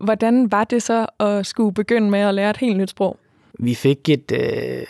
Hvordan 0.00 0.52
var 0.52 0.64
det 0.64 0.82
så 0.82 1.06
at 1.20 1.46
skulle 1.46 1.74
begynde 1.74 2.10
med 2.10 2.20
at 2.20 2.34
lære 2.34 2.50
et 2.50 2.56
helt 2.56 2.76
nyt 2.76 2.90
sprog? 2.90 3.16
Vi 3.58 3.74
fik 3.74 4.08
et... 4.08 4.32
Øh, 4.32 4.40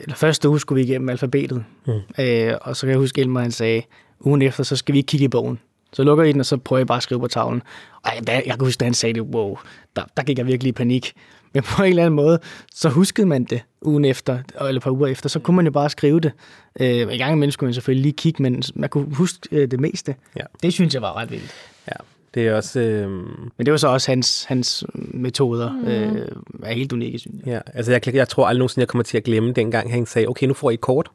eller 0.00 0.14
første 0.14 0.48
uge 0.48 0.60
skulle 0.60 0.84
vi 0.84 0.90
igennem 0.90 1.08
alfabetet. 1.08 1.64
Mm. 1.86 1.92
Øh, 2.18 2.54
og 2.60 2.76
så 2.76 2.80
kan 2.80 2.90
jeg 2.90 2.98
huske, 2.98 3.20
Elmer 3.20 3.40
han 3.40 3.50
sagde, 3.50 3.82
ugen 4.20 4.42
efter, 4.42 4.62
så 4.62 4.76
skal 4.76 4.94
vi 4.94 5.00
kigge 5.02 5.24
i 5.24 5.28
bogen. 5.28 5.58
Så 5.92 6.04
lukker 6.04 6.24
I 6.24 6.32
den, 6.32 6.40
og 6.40 6.46
så 6.46 6.56
prøver 6.56 6.78
jeg 6.78 6.86
bare 6.86 6.96
at 6.96 7.02
skrive 7.02 7.20
på 7.20 7.28
tavlen. 7.28 7.62
Og 8.02 8.10
jeg, 8.16 8.42
jeg 8.46 8.54
kan 8.54 8.64
huske, 8.64 8.78
da 8.78 8.84
han 8.84 8.94
sagde 8.94 9.14
det, 9.14 9.22
wow, 9.22 9.56
der, 9.96 10.02
der 10.16 10.22
gik 10.22 10.38
jeg 10.38 10.46
virkelig 10.46 10.68
i 10.68 10.72
panik. 10.72 11.12
Men 11.54 11.62
på 11.62 11.82
en 11.82 11.88
eller 11.88 12.02
anden 12.02 12.16
måde, 12.16 12.38
så 12.74 12.88
huskede 12.88 13.26
man 13.26 13.44
det 13.44 13.62
ugen 13.82 14.04
efter, 14.04 14.38
eller 14.60 14.76
et 14.76 14.82
par 14.82 14.90
uger 14.90 15.06
efter, 15.06 15.28
så 15.28 15.38
kunne 15.38 15.56
man 15.56 15.64
jo 15.64 15.70
bare 15.70 15.90
skrive 15.90 16.20
det. 16.20 16.32
Øh, 16.80 16.88
I 16.88 17.18
gang 17.18 17.32
imellem 17.32 17.50
skulle 17.50 17.68
man 17.68 17.74
selvfølgelig 17.74 18.02
lige 18.02 18.12
kigge, 18.12 18.42
men 18.42 18.62
man 18.74 18.88
kunne 18.88 19.14
huske 19.14 19.48
øh, 19.52 19.70
det 19.70 19.80
meste. 19.80 20.14
Ja. 20.36 20.44
Det 20.62 20.72
synes 20.72 20.94
jeg 20.94 21.02
var 21.02 21.16
ret 21.16 21.30
vildt. 21.30 21.54
Ja, 21.88 21.96
det 22.34 22.46
er 22.46 22.54
også... 22.54 22.80
Øh, 22.80 23.10
Men 23.56 23.66
det 23.66 23.70
var 23.70 23.76
så 23.76 23.88
også 23.88 24.10
hans, 24.10 24.44
hans 24.44 24.84
metoder, 24.94 25.72
mm. 25.72 25.86
øh, 25.86 26.28
er 26.62 26.72
helt 26.72 26.92
unikke, 26.92 27.18
synes 27.18 27.36
jeg. 27.46 27.52
Ja, 27.52 27.60
altså 27.74 27.92
jeg, 27.92 28.14
jeg 28.14 28.28
tror 28.28 28.46
aldrig 28.46 28.58
nogensinde, 28.58 28.80
jeg 28.80 28.88
kommer 28.88 29.02
til 29.02 29.16
at 29.16 29.24
glemme 29.24 29.52
dengang, 29.52 29.92
han 29.92 30.06
sagde, 30.06 30.28
okay, 30.28 30.46
nu 30.46 30.54
får 30.54 30.70
I 30.70 30.74
et 30.74 30.80
kort 30.80 31.10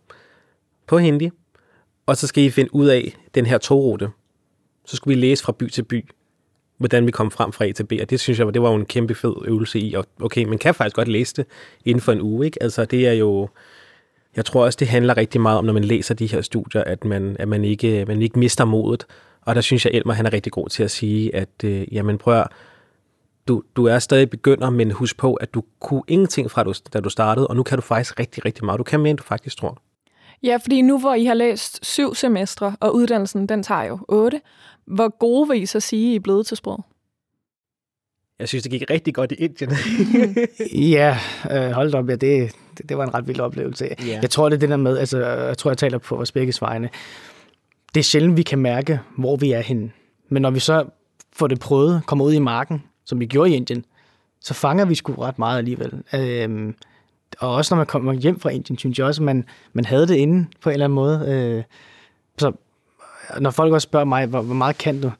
på 0.87 0.97
hindi, 0.97 1.29
og 2.05 2.17
så 2.17 2.27
skal 2.27 2.43
I 2.43 2.49
finde 2.49 2.75
ud 2.75 2.87
af 2.87 3.17
den 3.35 3.45
her 3.45 3.57
togrute. 3.57 4.09
Så 4.85 4.95
skulle 4.95 5.15
vi 5.15 5.21
læse 5.21 5.43
fra 5.43 5.51
by 5.51 5.69
til 5.69 5.83
by, 5.83 6.05
hvordan 6.77 7.05
vi 7.05 7.11
kom 7.11 7.31
frem 7.31 7.51
fra 7.51 7.65
A 7.65 7.71
til 7.71 7.83
B, 7.83 7.93
og 8.01 8.09
det 8.09 8.19
synes 8.19 8.39
jeg, 8.39 8.53
det 8.53 8.61
var 8.61 8.69
jo 8.69 8.75
en 8.75 8.85
kæmpe 8.85 9.15
fed 9.15 9.33
øvelse 9.45 9.79
i, 9.79 9.93
og 9.93 10.05
okay, 10.21 10.43
man 10.43 10.57
kan 10.57 10.73
faktisk 10.73 10.95
godt 10.95 11.07
læse 11.07 11.35
det 11.35 11.45
inden 11.85 12.01
for 12.01 12.11
en 12.11 12.21
uge, 12.21 12.45
ikke? 12.45 12.63
Altså 12.63 12.85
det 12.85 13.07
er 13.07 13.13
jo, 13.13 13.49
jeg 14.35 14.45
tror 14.45 14.65
også, 14.65 14.77
det 14.79 14.87
handler 14.87 15.17
rigtig 15.17 15.41
meget 15.41 15.57
om, 15.57 15.65
når 15.65 15.73
man 15.73 15.83
læser 15.83 16.15
de 16.15 16.27
her 16.27 16.41
studier, 16.41 16.83
at 16.83 17.05
man, 17.05 17.35
at 17.39 17.47
man, 17.47 17.63
ikke, 17.63 18.05
man 18.07 18.21
ikke 18.21 18.39
mister 18.39 18.65
modet, 18.65 19.05
og 19.47 19.55
der 19.55 19.61
synes 19.61 19.85
jeg, 19.85 19.93
Elmer 19.93 20.13
han 20.13 20.25
er 20.25 20.33
rigtig 20.33 20.51
god 20.51 20.69
til 20.69 20.83
at 20.83 20.91
sige, 20.91 21.35
at 21.35 21.49
øh, 21.63 21.93
jamen 21.93 22.17
prøv 22.17 22.39
at, 22.39 22.47
du, 23.47 23.63
du 23.75 23.85
er 23.85 23.99
stadig 23.99 24.29
begynder, 24.29 24.69
men 24.69 24.91
husk 24.91 25.17
på, 25.17 25.33
at 25.33 25.53
du 25.53 25.63
kunne 25.79 26.01
ingenting 26.07 26.51
fra, 26.51 26.63
du, 26.63 26.73
da 26.93 26.99
du 26.99 27.09
startede, 27.09 27.47
og 27.47 27.55
nu 27.55 27.63
kan 27.63 27.77
du 27.77 27.81
faktisk 27.81 28.19
rigtig, 28.19 28.45
rigtig 28.45 28.65
meget. 28.65 28.77
Du 28.77 28.83
kan 28.83 28.99
mere, 28.99 29.09
end 29.09 29.17
du 29.17 29.23
faktisk 29.23 29.57
tror. 29.57 29.77
Ja, 30.43 30.57
fordi 30.61 30.81
nu 30.81 30.99
hvor 30.99 31.13
I 31.13 31.25
har 31.25 31.33
læst 31.33 31.85
syv 31.85 32.15
semestre, 32.15 32.75
og 32.79 32.95
uddannelsen 32.95 33.49
den 33.49 33.63
tager 33.63 33.83
jo 33.83 33.99
otte, 34.07 34.41
hvor 34.85 35.17
gode 35.17 35.49
vil 35.49 35.61
I 35.61 35.65
så 35.65 35.79
sige, 35.79 36.13
I 36.13 36.15
er 36.15 36.19
blevet 36.19 36.47
til 36.47 36.57
sprog? 36.57 36.85
Jeg 38.39 38.47
synes, 38.47 38.63
det 38.63 38.71
gik 38.71 38.83
rigtig 38.89 39.13
godt 39.13 39.31
i 39.31 39.35
Indien. 39.35 39.71
Ja, 40.95 41.17
øh, 41.51 41.71
hold 41.71 41.93
op, 41.93 42.09
ja, 42.09 42.15
det, 42.15 42.55
det, 42.77 42.89
det 42.89 42.97
var 42.97 43.03
en 43.03 43.13
ret 43.13 43.27
vild 43.27 43.39
oplevelse. 43.39 43.87
Ja. 44.07 44.19
Jeg 44.21 44.29
tror, 44.29 44.49
det 44.49 44.55
er 44.55 44.59
det 44.59 44.69
der 44.69 44.77
med, 44.77 44.97
altså, 44.97 45.25
jeg 45.25 45.57
tror, 45.57 45.71
jeg 45.71 45.77
taler 45.77 45.97
på 45.97 46.15
vores 46.15 46.31
begge 46.31 46.53
vegne. 46.61 46.89
Det 47.97 48.01
er 48.01 48.05
sjældent, 48.05 48.37
vi 48.37 48.43
kan 48.43 48.59
mærke, 48.59 48.99
hvor 49.15 49.35
vi 49.35 49.51
er 49.51 49.61
henne. 49.61 49.91
Men 50.29 50.41
når 50.41 50.51
vi 50.51 50.59
så 50.59 50.85
får 51.33 51.47
det 51.47 51.59
prøvet, 51.59 52.01
kommer 52.05 52.25
ud 52.25 52.33
i 52.33 52.39
marken, 52.39 52.83
som 53.05 53.19
vi 53.19 53.25
gjorde 53.25 53.49
i 53.51 53.55
Indien, 53.55 53.85
så 54.39 54.53
fanger 54.53 54.85
vi 54.85 54.95
sgu 54.95 55.13
ret 55.13 55.39
meget 55.39 55.57
alligevel. 55.57 56.03
Øhm, 56.13 56.75
og 57.39 57.53
også 57.53 57.75
når 57.75 57.77
man 57.77 57.85
kommer 57.85 58.13
hjem 58.13 58.39
fra 58.39 58.49
Indien, 58.49 58.77
synes 58.77 58.97
jeg 58.97 59.05
også, 59.05 59.21
at 59.21 59.25
man, 59.25 59.45
man 59.73 59.85
havde 59.85 60.07
det 60.07 60.15
inde 60.15 60.47
på 60.61 60.69
en 60.69 60.73
eller 60.73 60.85
anden 60.85 60.95
måde. 60.95 61.25
Øh, 61.27 61.63
så 62.37 62.47
øh, 62.47 63.41
når 63.41 63.51
folk 63.51 63.73
også 63.73 63.85
spørger 63.85 64.05
mig, 64.05 64.25
hvor, 64.25 64.41
hvor 64.41 64.55
meget 64.55 64.77
kan 64.77 65.01
du, 65.01 65.11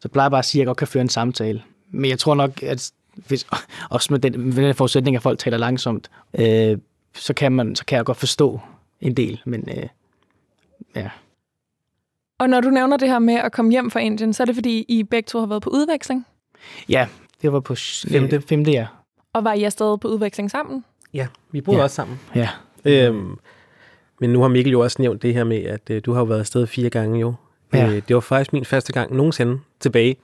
så 0.00 0.08
plejer 0.08 0.24
jeg 0.24 0.30
bare 0.30 0.38
at 0.38 0.44
sige, 0.44 0.60
at 0.60 0.62
jeg 0.62 0.66
godt 0.66 0.78
kan 0.78 0.88
føre 0.88 1.00
en 1.00 1.08
samtale. 1.08 1.62
Men 1.90 2.10
jeg 2.10 2.18
tror 2.18 2.34
nok, 2.34 2.62
at 2.62 2.92
hvis, 3.14 3.46
også 3.90 4.12
med 4.12 4.20
den, 4.20 4.54
med 4.54 4.66
den 4.66 4.74
forudsætning, 4.74 5.16
at 5.16 5.22
folk 5.22 5.38
taler 5.38 5.58
langsomt, 5.58 6.10
øh, 6.34 6.78
så, 7.14 7.34
kan 7.34 7.52
man, 7.52 7.76
så 7.76 7.84
kan 7.84 7.96
jeg 7.96 8.04
godt 8.04 8.18
forstå 8.18 8.60
en 9.00 9.14
del. 9.14 9.40
Men 9.44 9.68
øh, 9.76 9.86
ja, 10.96 11.10
og 12.40 12.48
når 12.48 12.60
du 12.60 12.70
nævner 12.70 12.96
det 12.96 13.08
her 13.08 13.18
med 13.18 13.34
at 13.34 13.52
komme 13.52 13.70
hjem 13.70 13.90
fra 13.90 14.00
Indien, 14.00 14.32
så 14.32 14.42
er 14.42 14.44
det 14.44 14.54
fordi, 14.54 14.84
I 14.88 15.02
begge 15.02 15.26
to 15.26 15.38
har 15.38 15.46
været 15.46 15.62
på 15.62 15.70
udveksling? 15.70 16.26
Ja, 16.88 17.06
det 17.42 17.52
var 17.52 17.60
på 17.60 17.74
femte, 18.08 18.40
femte 18.40 18.70
ja. 18.70 18.86
Og 19.32 19.44
var 19.44 19.52
I 19.52 19.64
afsted 19.64 19.98
på 19.98 20.08
udveksling 20.08 20.50
sammen? 20.50 20.84
Ja, 21.14 21.26
vi 21.52 21.60
boede 21.60 21.78
Ja. 21.78 21.84
også 21.84 21.94
sammen. 21.96 22.20
Ja, 22.34 22.48
Øhm, 22.84 23.36
men 24.20 24.30
nu 24.30 24.40
har 24.40 24.48
Mikkel 24.48 24.70
jo 24.72 24.80
også 24.80 24.96
nævnt 25.02 25.22
det 25.22 25.34
her 25.34 25.44
med, 25.44 25.62
at 25.64 25.90
øh, 25.90 26.02
du 26.06 26.12
har 26.12 26.20
jo 26.20 26.24
været 26.24 26.38
afsted 26.38 26.66
fire 26.66 26.90
gange 26.90 27.20
jo. 27.20 27.34
Ja. 27.74 27.86
Øh, 27.86 28.02
det 28.08 28.14
var 28.14 28.20
faktisk 28.20 28.52
min 28.52 28.64
første 28.64 28.92
gang 28.92 29.16
nogensinde 29.16 29.60
tilbage 29.80 30.16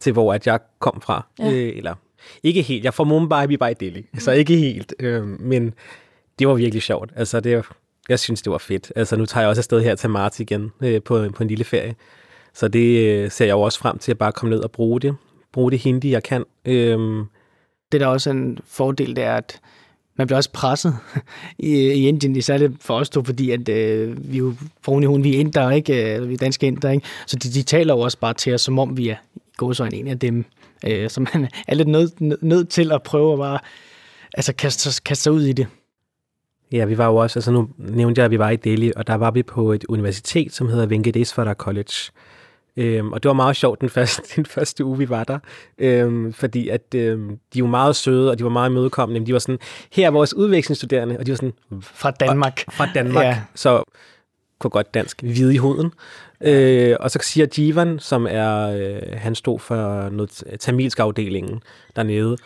til, 0.00 0.12
hvor 0.12 0.34
at 0.34 0.46
jeg 0.46 0.58
kom 0.78 1.00
fra. 1.00 1.26
Ja. 1.38 1.52
Øh, 1.52 1.76
eller 1.76 1.94
ikke 2.42 2.62
helt. 2.62 2.84
Jeg 2.84 2.88
er 2.88 2.92
fra 2.92 3.04
Mumbai, 3.04 3.46
vi 3.46 3.56
var 3.60 3.68
i 3.68 3.74
Delhi. 3.74 4.06
Så 4.18 4.32
ikke 4.32 4.56
helt. 4.56 4.94
Øh, 5.00 5.24
men 5.26 5.74
det 6.38 6.48
var 6.48 6.54
virkelig 6.54 6.82
sjovt. 6.82 7.10
Altså, 7.16 7.40
det, 7.40 7.56
var- 7.56 7.76
jeg 8.08 8.18
synes, 8.18 8.42
det 8.42 8.52
var 8.52 8.58
fedt. 8.58 8.92
Altså, 8.96 9.16
nu 9.16 9.26
tager 9.26 9.42
jeg 9.42 9.48
også 9.48 9.60
afsted 9.60 9.80
her 9.82 9.94
til 9.94 10.10
marts 10.10 10.40
igen 10.40 10.72
øh, 10.80 11.02
på, 11.02 11.26
på 11.36 11.42
en 11.42 11.48
lille 11.48 11.64
ferie. 11.64 11.94
Så 12.54 12.68
det 12.68 12.98
øh, 12.98 13.30
ser 13.30 13.44
jeg 13.44 13.52
jo 13.52 13.60
også 13.60 13.78
frem 13.78 13.98
til 13.98 14.10
at 14.10 14.18
bare 14.18 14.32
komme 14.32 14.54
ned 14.54 14.62
og 14.62 14.70
bruge 14.70 15.00
det. 15.00 15.16
Bruge 15.52 15.70
det 15.70 15.78
hindi, 15.78 16.10
jeg 16.10 16.22
kan. 16.22 16.44
Øhm, 16.64 17.24
det 17.92 18.00
der 18.00 18.06
også 18.06 18.30
er 18.30 18.34
en 18.34 18.58
fordel, 18.66 19.16
det 19.16 19.24
er, 19.24 19.34
at 19.34 19.60
man 20.16 20.26
bliver 20.26 20.36
også 20.36 20.50
presset 20.52 20.96
i, 21.58 21.72
i 21.76 22.08
Indien, 22.08 22.36
især 22.36 22.58
det 22.58 22.76
for 22.80 22.94
os 22.94 23.10
to, 23.10 23.24
fordi 23.24 23.50
at, 23.50 23.68
øh, 23.68 24.30
vi 24.30 24.36
er 24.36 24.38
jo 24.38 24.54
brune 24.82 25.06
hun, 25.06 25.24
vi 25.24 25.36
er 25.36 25.40
inder, 25.40 25.70
ikke? 25.70 26.02
Eller 26.02 26.28
vi 26.28 26.34
er 26.34 26.38
danske 26.38 26.66
inder, 26.66 26.90
ikke? 26.90 27.06
Så 27.26 27.36
de, 27.36 27.52
de 27.52 27.62
taler 27.62 27.94
jo 27.94 28.00
også 28.00 28.18
bare 28.18 28.34
til 28.34 28.54
os, 28.54 28.60
som 28.60 28.78
om 28.78 28.96
vi 28.96 29.08
er 29.08 29.16
i 29.36 29.38
gåsøjne 29.56 29.96
en 29.96 30.08
af 30.08 30.18
dem. 30.18 30.44
Øh, 30.86 31.10
så 31.10 31.20
man 31.20 31.48
er 31.68 31.74
lidt 31.74 31.88
nødt 31.88 32.20
nød, 32.20 32.38
nød 32.42 32.64
til 32.64 32.92
at 32.92 33.02
prøve 33.02 33.32
at 33.32 33.38
bare 33.38 33.58
altså, 34.34 34.54
kaste, 34.54 35.02
kaste 35.04 35.22
sig 35.22 35.32
ud 35.32 35.42
i 35.42 35.52
det. 35.52 35.66
Ja, 36.74 36.84
vi 36.84 36.98
var 36.98 37.06
jo 37.06 37.16
også, 37.16 37.38
altså 37.38 37.50
nu 37.50 37.68
nævnte 37.78 38.18
jeg, 38.18 38.24
at 38.24 38.30
vi 38.30 38.38
var 38.38 38.50
i 38.50 38.56
Delhi, 38.56 38.92
og 38.96 39.06
der 39.06 39.14
var 39.14 39.30
vi 39.30 39.42
på 39.42 39.72
et 39.72 39.84
universitet, 39.84 40.52
som 40.52 40.68
hedder 40.68 40.86
Venkateswara 40.86 41.54
College. 41.54 42.12
Øhm, 42.76 43.12
og 43.12 43.22
det 43.22 43.28
var 43.28 43.34
meget 43.34 43.56
sjovt 43.56 43.80
den 43.80 43.88
første, 43.88 44.22
den 44.36 44.46
første 44.46 44.84
uge, 44.84 44.98
vi 44.98 45.08
var 45.08 45.24
der, 45.24 45.38
øhm, 45.78 46.32
fordi 46.32 46.68
at 46.68 46.94
øhm, 46.94 47.38
de 47.54 47.62
var 47.62 47.68
meget 47.68 47.96
søde, 47.96 48.30
og 48.30 48.38
de 48.38 48.44
var 48.44 48.50
meget 48.50 48.70
imødekommende. 48.70 49.20
Men 49.20 49.26
de 49.26 49.32
var 49.32 49.38
sådan, 49.38 49.58
her 49.92 50.06
er 50.06 50.10
vores 50.10 50.34
udvekslingsstuderende, 50.34 51.18
og 51.18 51.26
de 51.26 51.30
var 51.30 51.36
sådan, 51.36 51.52
Fra 51.82 52.10
Danmark. 52.10 52.64
fra 52.72 52.88
Danmark, 52.94 53.24
ja. 53.24 53.40
så 53.54 53.82
på 54.60 54.68
godt 54.68 54.94
dansk, 54.94 55.22
hvide 55.22 55.54
i 55.54 55.58
huden. 55.58 55.92
Øh, 56.40 56.96
og 57.00 57.10
så 57.10 57.18
siger 57.22 57.46
Jivan, 57.58 57.98
som 57.98 58.26
er, 58.30 58.68
øh, 58.68 59.02
han 59.12 59.34
stod 59.34 59.58
for 59.58 60.08
noget 60.08 60.44
tamilsk 60.60 61.00
afdelingen 61.00 61.62
dernede, 61.96 62.36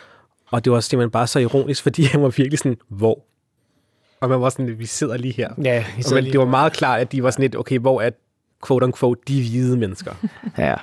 og 0.51 0.65
det 0.65 0.73
var 0.73 0.81
simpelthen 0.81 1.11
bare 1.11 1.27
så 1.27 1.39
ironisk, 1.39 1.83
fordi 1.83 2.03
han 2.13 2.23
var 2.23 2.29
virkelig 2.29 2.59
sådan, 2.59 2.79
hvor? 2.89 3.25
Og 4.21 4.29
man 4.29 4.41
var 4.41 4.49
sådan, 4.49 4.79
vi 4.79 4.87
sidder 4.87 5.17
lige 5.17 5.35
her. 5.35 5.49
Ja, 5.65 5.85
Og 5.95 5.99
især 5.99 6.15
men 6.15 6.25
lige- 6.25 6.33
det 6.33 6.41
var 6.41 6.47
meget 6.47 6.73
klart, 6.73 7.01
at 7.01 7.13
de 7.13 7.23
var 7.23 7.31
sådan 7.31 7.43
lidt, 7.43 7.57
okay, 7.57 7.79
hvor 7.79 8.01
er 8.03 8.11
quote 8.67 8.85
unquote 8.87 9.21
de 9.29 9.41
hvide 9.49 9.77
mennesker? 9.77 10.13
Ja. 10.59 10.75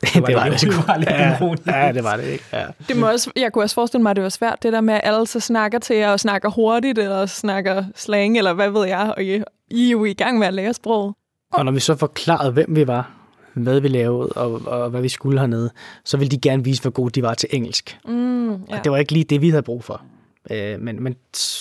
Det 0.00 0.14
det 0.26 0.34
var 0.34 0.48
det. 0.48 0.60
det 0.60 0.74
var 0.88 0.96
lidt 0.96 1.10
Ja, 1.10 1.36
ironisk. 1.36 1.66
ja, 1.66 1.92
det 1.92 2.04
var 2.04 2.16
det 2.16 2.24
ikke. 2.24 2.44
Ja. 2.52 2.64
Det 2.88 2.96
må 2.96 3.10
også, 3.10 3.30
jeg 3.36 3.52
kunne 3.52 3.64
også 3.64 3.74
forestille 3.74 4.02
mig, 4.02 4.10
at 4.10 4.16
det 4.16 4.22
var 4.22 4.28
svært, 4.30 4.62
det 4.62 4.72
der 4.72 4.80
med, 4.80 4.94
at 4.94 5.00
alle 5.04 5.26
så 5.26 5.40
snakker 5.40 5.78
til 5.78 5.96
jer, 5.96 6.10
og 6.10 6.20
snakker 6.20 6.50
hurtigt, 6.50 6.98
eller 6.98 7.26
snakker 7.26 7.84
slang, 7.94 8.38
eller 8.38 8.52
hvad 8.52 8.70
ved 8.70 8.86
jeg, 8.86 9.14
og 9.16 9.24
I, 9.24 9.42
I 9.70 9.86
er 9.86 9.90
jo 9.90 10.04
i 10.04 10.12
gang 10.12 10.38
med 10.38 10.46
at 10.46 10.54
lære 10.54 10.74
sproget. 10.74 11.14
Og 11.52 11.64
når 11.64 11.72
vi 11.72 11.80
så 11.80 11.96
forklarede, 11.96 12.52
hvem 12.52 12.76
vi 12.76 12.86
var, 12.86 13.10
hvad 13.54 13.80
vi 13.80 13.88
lavede, 13.88 14.28
og, 14.28 14.60
og 14.66 14.90
hvad 14.90 15.00
vi 15.00 15.08
skulle 15.08 15.40
hernede, 15.40 15.70
så 16.04 16.16
ville 16.16 16.30
de 16.30 16.38
gerne 16.40 16.64
vise, 16.64 16.82
hvor 16.82 16.90
gode 16.90 17.10
de 17.10 17.22
var 17.22 17.34
til 17.34 17.48
engelsk. 17.52 17.98
Mm, 18.08 18.50
ja. 18.50 18.56
Og 18.78 18.84
det 18.84 18.92
var 18.92 18.98
ikke 18.98 19.12
lige 19.12 19.24
det, 19.24 19.40
vi 19.40 19.50
havde 19.50 19.62
brug 19.62 19.84
for. 19.84 20.02
Øh, 20.50 20.80
men 20.80 21.02
men 21.02 21.16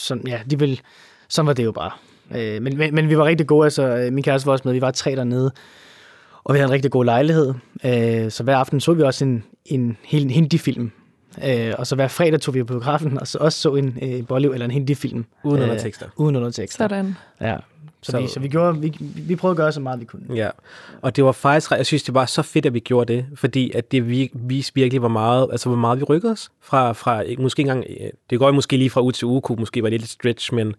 sådan, 0.08 0.28
ja, 0.28 0.40
de 0.50 0.60
vil, 0.60 0.82
sådan 1.30 1.48
var 1.48 1.54
det 1.54 1.66
jo 1.66 1.72
bare. 1.72 1.92
Øh, 2.36 2.62
men, 2.62 2.78
men, 2.78 2.96
men 2.96 3.10
vi 3.10 3.18
var 3.18 3.26
rigtig 3.26 3.48
gode, 3.48 3.66
altså 3.66 3.84
øh, 3.84 4.14
min 4.14 4.24
kæreste 4.24 4.46
var 4.46 4.52
også 4.52 4.62
med, 4.66 4.74
vi 4.74 4.82
var 4.82 4.92
tre 4.92 5.16
dernede, 5.16 5.52
og 6.44 6.54
vi 6.54 6.60
havde 6.60 6.70
en 6.70 6.74
rigtig 6.74 6.92
god 6.92 7.06
lejlighed. 7.06 7.54
Øh, 7.86 8.32
så 8.32 8.44
hver 8.44 8.58
aften 8.58 8.80
så 8.80 8.94
vi 8.94 9.02
også 9.02 9.26
en, 9.26 9.44
en 9.66 9.98
hel 10.04 10.30
hindi-film. 10.30 10.92
Øh, 11.46 11.74
og 11.78 11.88
så 11.88 11.96
hver 11.96 12.08
fredag 12.08 12.42
tog 12.42 12.54
vi 12.54 12.64
på 12.64 12.74
biografen, 12.74 13.20
og 13.20 13.28
så 13.28 13.38
også 13.42 13.60
så 13.60 13.76
en 13.76 13.98
øh, 14.02 14.28
Bollywood 14.28 14.54
eller 14.56 14.66
en 14.66 14.72
hindi-film. 14.72 15.26
Uden 15.44 15.58
Øh, 15.62 15.64
undertekster. 15.64 16.06
Uden 16.18 16.36
undertekster. 16.36 16.84
Sådan. 16.84 17.16
Ja. 17.42 17.58
Så, 18.04 18.12
Så- 18.12 18.20
vi, 18.20 18.28
så 18.28 18.40
vi, 18.40 18.48
gjorde, 18.48 18.82
vi, 18.82 18.94
vi 19.00 19.36
prøvede 19.36 19.54
at 19.54 19.58
gøre 19.58 19.72
så 19.72 19.80
meget, 19.80 20.00
vi 20.00 20.06
kunne. 20.06 20.36
Ja, 20.36 20.50
og 21.02 21.16
det 21.16 21.24
var 21.24 21.32
faktisk, 21.32 21.72
jeg 21.72 21.86
synes, 21.86 22.04
det 22.04 22.14
var 22.14 22.26
så 22.26 22.42
fedt, 22.42 22.66
at 22.66 22.74
vi 22.74 22.80
gjorde 22.80 23.14
det, 23.14 23.26
fordi 23.36 23.72
at 23.76 23.92
det 23.92 24.10
vi- 24.10 24.32
viste 24.34 24.72
virkelig, 24.76 25.00
hvor 25.00 25.08
meget, 25.10 25.48
altså 25.52 25.70
hvor 25.70 25.78
meget 25.78 26.00
vi 26.00 26.04
rykkede 26.04 26.32
os 26.32 26.50
fra, 26.62 26.92
fra 26.92 27.24
måske 27.40 27.60
engang, 27.62 27.86
øh, 27.90 28.10
det 28.30 28.40
går 28.40 28.52
måske 28.52 28.78
lige 28.78 28.90
fra 28.90 29.02
uge 29.02 29.12
til 29.12 29.26
uge, 29.26 29.42
kunne 29.42 29.56
måske 29.60 29.84
være 29.84 29.92
lidt 29.92 30.04
et 30.04 30.10
stretch, 30.10 30.54
men 30.54 30.74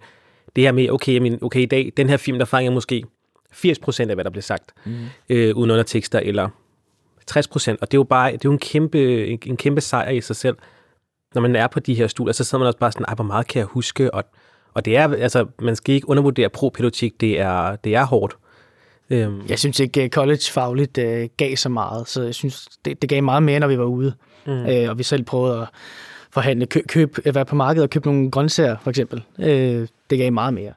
det 0.57 0.65
her 0.65 0.73
med, 0.73 0.91
okay, 0.91 1.19
men, 1.19 1.39
okay 1.43 1.61
i 1.61 1.67
dag, 1.67 1.93
den 1.97 2.09
her 2.09 2.17
film, 2.17 2.39
der 2.39 2.45
fanger 2.45 2.71
måske 2.71 3.05
80% 3.53 4.01
af, 4.11 4.17
hvad 4.17 4.25
der 4.25 4.31
blev 4.31 4.43
sagt, 4.43 4.71
mm. 4.87 4.93
øh, 5.29 5.57
uden 5.57 5.71
undertekster, 5.71 6.19
eller 6.19 6.49
60%, 7.31 7.37
og 7.81 7.91
det 7.91 7.95
er 7.95 7.99
jo 7.99 8.05
bare, 8.05 8.33
det 8.33 8.37
er 8.37 8.41
jo 8.45 8.53
en 8.53 8.59
kæmpe, 8.59 9.27
en, 9.27 9.39
en 9.47 9.57
kæmpe 9.57 9.81
sejr 9.81 10.11
i 10.11 10.21
sig 10.21 10.37
selv. 10.37 10.57
Når 11.35 11.43
man 11.43 11.57
er 11.57 11.67
på 11.67 11.81
de 11.81 11.95
her 11.95 12.07
studier, 12.07 12.33
så 12.33 12.45
sidder 12.45 12.59
man 12.59 12.67
også 12.67 12.79
bare 12.79 12.93
sådan, 12.93 13.15
hvor 13.17 13.25
meget 13.25 13.47
kan 13.47 13.59
jeg 13.59 13.67
huske, 13.67 14.15
og, 14.15 14.25
og 14.75 14.85
det 14.85 14.97
er, 14.97 15.15
altså, 15.15 15.47
man 15.61 15.77
skal 15.77 15.95
ikke 15.95 16.09
undervurdere 16.09 16.49
pro-pædagogik, 16.49 17.21
det 17.21 17.41
er, 17.41 17.77
det 17.77 17.95
er 17.95 18.05
hårdt. 18.05 18.37
Øhm, 19.11 19.43
Jeg 19.49 19.59
synes 19.59 19.81
ikke, 19.81 20.05
øh, 20.05 20.11
college 20.11 20.41
fagligt 20.51 20.99
øh, 20.99 21.29
gav 21.37 21.57
så 21.57 21.69
meget, 21.69 22.09
så 22.09 22.23
jeg 22.23 22.35
synes, 22.35 22.69
det, 22.85 23.03
det 23.03 23.11
gav 23.11 23.23
meget 23.23 23.43
mere, 23.43 23.61
når 23.61 23.69
vi 23.69 23.79
var 23.79 23.85
ude. 23.85 24.15
Mm. 24.47 24.53
Øh, 24.53 24.91
og 24.91 24.99
vi 24.99 25.03
selv 25.03 25.23
prøvede 25.25 25.61
at 25.61 25.69
forhandle, 26.33 26.67
køb, 26.67 26.87
køb, 26.87 27.19
at 27.25 27.35
være 27.35 27.45
på 27.45 27.55
markedet 27.57 27.83
og 27.83 27.91
købe 27.91 28.07
nogle 28.07 28.31
grøntsager, 28.31 28.77
for 28.83 28.91
eksempel. 28.91 29.23
Øh, 29.39 29.89
det 30.11 30.19
gav 30.19 30.33
meget 30.33 30.55
mere. 30.55 30.73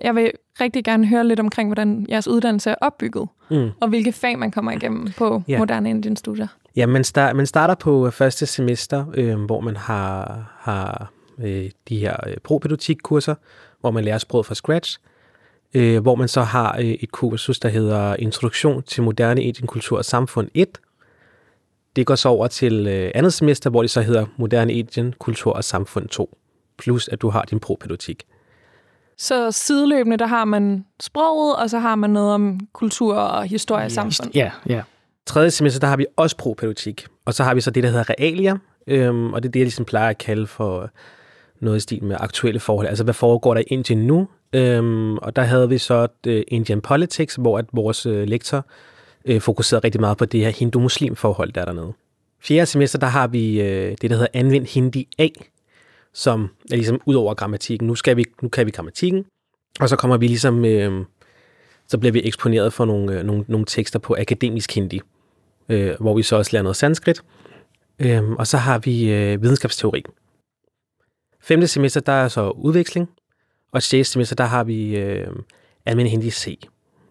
Jeg 0.00 0.14
vil 0.14 0.30
rigtig 0.60 0.84
gerne 0.84 1.06
høre 1.06 1.26
lidt 1.26 1.40
omkring, 1.40 1.68
hvordan 1.68 2.06
jeres 2.08 2.28
uddannelse 2.28 2.70
er 2.70 2.74
opbygget, 2.80 3.28
Mm. 3.50 3.70
og 3.80 3.88
hvilke 3.88 4.12
fag 4.12 4.38
man 4.38 4.50
kommer 4.50 4.72
igennem 4.72 5.08
på 5.18 5.42
Ja. 5.48 5.58
moderne 5.58 5.90
Indian 5.90 6.16
studier. 6.16 6.46
Ja, 6.76 6.86
man, 6.86 7.04
start, 7.04 7.36
man 7.36 7.46
starter 7.46 7.74
på 7.74 8.10
første 8.10 8.46
semester, 8.46 9.04
øh, 9.14 9.40
hvor 9.40 9.60
man 9.60 9.76
har, 9.76 10.44
har 10.58 11.12
øh, 11.38 11.70
de 11.88 11.98
her 11.98 12.16
øh, 12.28 12.36
pro-pædagogikkurser, 12.44 13.34
hvor 13.80 13.90
man 13.90 14.04
lærer 14.04 14.18
sproget 14.18 14.46
fra 14.46 14.54
scratch, 14.54 14.98
øh, 15.74 16.02
hvor 16.02 16.14
man 16.14 16.28
så 16.28 16.42
har 16.42 16.76
øh, 16.78 16.84
et 16.84 17.12
kursus, 17.12 17.58
der 17.58 17.68
hedder 17.68 18.16
Introduktion 18.16 18.82
til 18.82 19.02
moderne 19.02 19.42
Indien 19.42 19.66
kultur 19.66 19.98
og 19.98 20.04
samfund 20.04 20.48
1. 20.54 20.68
Det 21.96 22.06
går 22.06 22.14
så 22.14 22.28
over 22.28 22.46
til 22.46 22.86
øh, 22.86 23.10
andet 23.14 23.32
semester, 23.32 23.70
hvor 23.70 23.82
det 23.82 23.90
så 23.90 24.00
hedder 24.02 24.26
Moderne 24.36 24.72
Indien 24.72 25.14
kultur 25.18 25.52
og 25.52 25.64
samfund 25.64 26.08
2, 26.08 26.38
plus 26.78 27.08
at 27.08 27.22
du 27.22 27.28
har 27.28 27.42
din 27.42 27.58
pro-pædagogik. 27.60 28.22
Så 29.18 29.52
sideløbende, 29.52 30.16
der 30.16 30.26
har 30.26 30.44
man 30.44 30.84
sproget, 31.00 31.56
og 31.56 31.70
så 31.70 31.78
har 31.78 31.94
man 31.94 32.10
noget 32.10 32.34
om 32.34 32.60
kultur 32.72 33.14
og 33.14 33.44
historie 33.44 33.84
og 33.84 33.90
samfund. 33.90 34.30
Ja, 34.34 34.50
ja. 34.68 34.82
tredje 35.26 35.50
semester, 35.50 35.80
der 35.80 35.86
har 35.86 35.96
vi 35.96 36.06
også 36.16 36.36
pro-pædagogik. 36.36 37.06
Og 37.24 37.34
så 37.34 37.44
har 37.44 37.54
vi 37.54 37.60
så 37.60 37.70
det, 37.70 37.82
der 37.82 37.88
hedder 37.88 38.10
realia, 38.10 38.56
øhm, 38.86 39.32
og 39.32 39.42
det 39.42 39.48
er 39.48 39.52
det, 39.52 39.60
jeg 39.60 39.64
ligesom 39.64 39.84
plejer 39.84 40.10
at 40.10 40.18
kalde 40.18 40.46
for 40.46 40.90
noget 41.60 41.76
i 41.76 41.80
stil 41.80 42.04
med 42.04 42.16
aktuelle 42.20 42.60
forhold. 42.60 42.88
Altså, 42.88 43.04
hvad 43.04 43.14
foregår 43.14 43.54
der 43.54 43.60
i 43.60 43.64
Indien 43.66 44.06
nu? 44.06 44.28
Øhm, 44.52 45.16
og 45.16 45.36
der 45.36 45.42
havde 45.42 45.68
vi 45.68 45.78
så 45.78 45.94
et, 45.94 46.36
uh, 46.36 46.42
Indian 46.48 46.80
Politics, 46.80 47.34
hvor 47.34 47.58
at 47.58 47.64
vores 47.72 48.06
uh, 48.06 48.22
lektor 48.22 48.66
uh, 49.30 49.40
fokuserede 49.40 49.84
rigtig 49.84 50.00
meget 50.00 50.16
på 50.16 50.24
det 50.24 50.40
her 50.40 50.50
hindu-muslim-forhold, 50.50 51.52
der 51.52 51.60
er 51.60 51.64
dernede. 51.64 51.92
Fjerde 52.40 52.66
semester, 52.66 52.98
der 52.98 53.06
har 53.06 53.26
vi 53.26 53.60
uh, 53.60 53.66
det, 53.66 54.02
der 54.02 54.16
hedder 54.16 54.26
Anvend 54.34 54.66
Hindi 54.66 55.08
A, 55.18 55.28
som 56.16 56.50
er 56.72 56.76
ligesom 56.76 57.00
ud 57.06 57.14
over 57.14 57.34
grammatikken. 57.34 57.88
Nu, 57.88 57.94
skal 57.94 58.16
vi, 58.16 58.24
nu 58.42 58.48
kan 58.48 58.66
vi 58.66 58.70
grammatikken, 58.70 59.24
og 59.80 59.88
så 59.88 59.96
kommer 59.96 60.16
vi 60.16 60.26
ligesom... 60.26 60.64
Øh, 60.64 61.04
så 61.88 61.98
bliver 61.98 62.12
vi 62.12 62.22
eksponeret 62.24 62.72
for 62.72 62.84
nogle, 62.84 63.18
øh, 63.18 63.24
nogle, 63.24 63.44
nogle 63.48 63.66
tekster 63.66 63.98
på 63.98 64.16
akademisk 64.18 64.74
hindi, 64.74 65.00
øh, 65.68 65.94
hvor 66.00 66.14
vi 66.14 66.22
så 66.22 66.36
også 66.36 66.52
lærer 66.52 66.62
noget 66.62 66.76
sanskrit. 66.76 67.22
Øh, 67.98 68.30
og 68.30 68.46
så 68.46 68.56
har 68.56 68.78
vi 68.78 69.12
øh, 69.12 69.42
videnskabsteori. 69.42 70.04
Femte 71.40 71.66
semester, 71.66 72.00
der 72.00 72.12
er 72.12 72.28
så 72.28 72.50
udveksling, 72.50 73.10
og 73.72 73.82
sjette 73.82 74.10
semester, 74.10 74.36
der 74.36 74.44
har 74.44 74.64
vi 74.64 74.96
øh, 74.96 75.28
almindelig 75.86 76.10
hindi 76.10 76.30
C. 76.30 76.58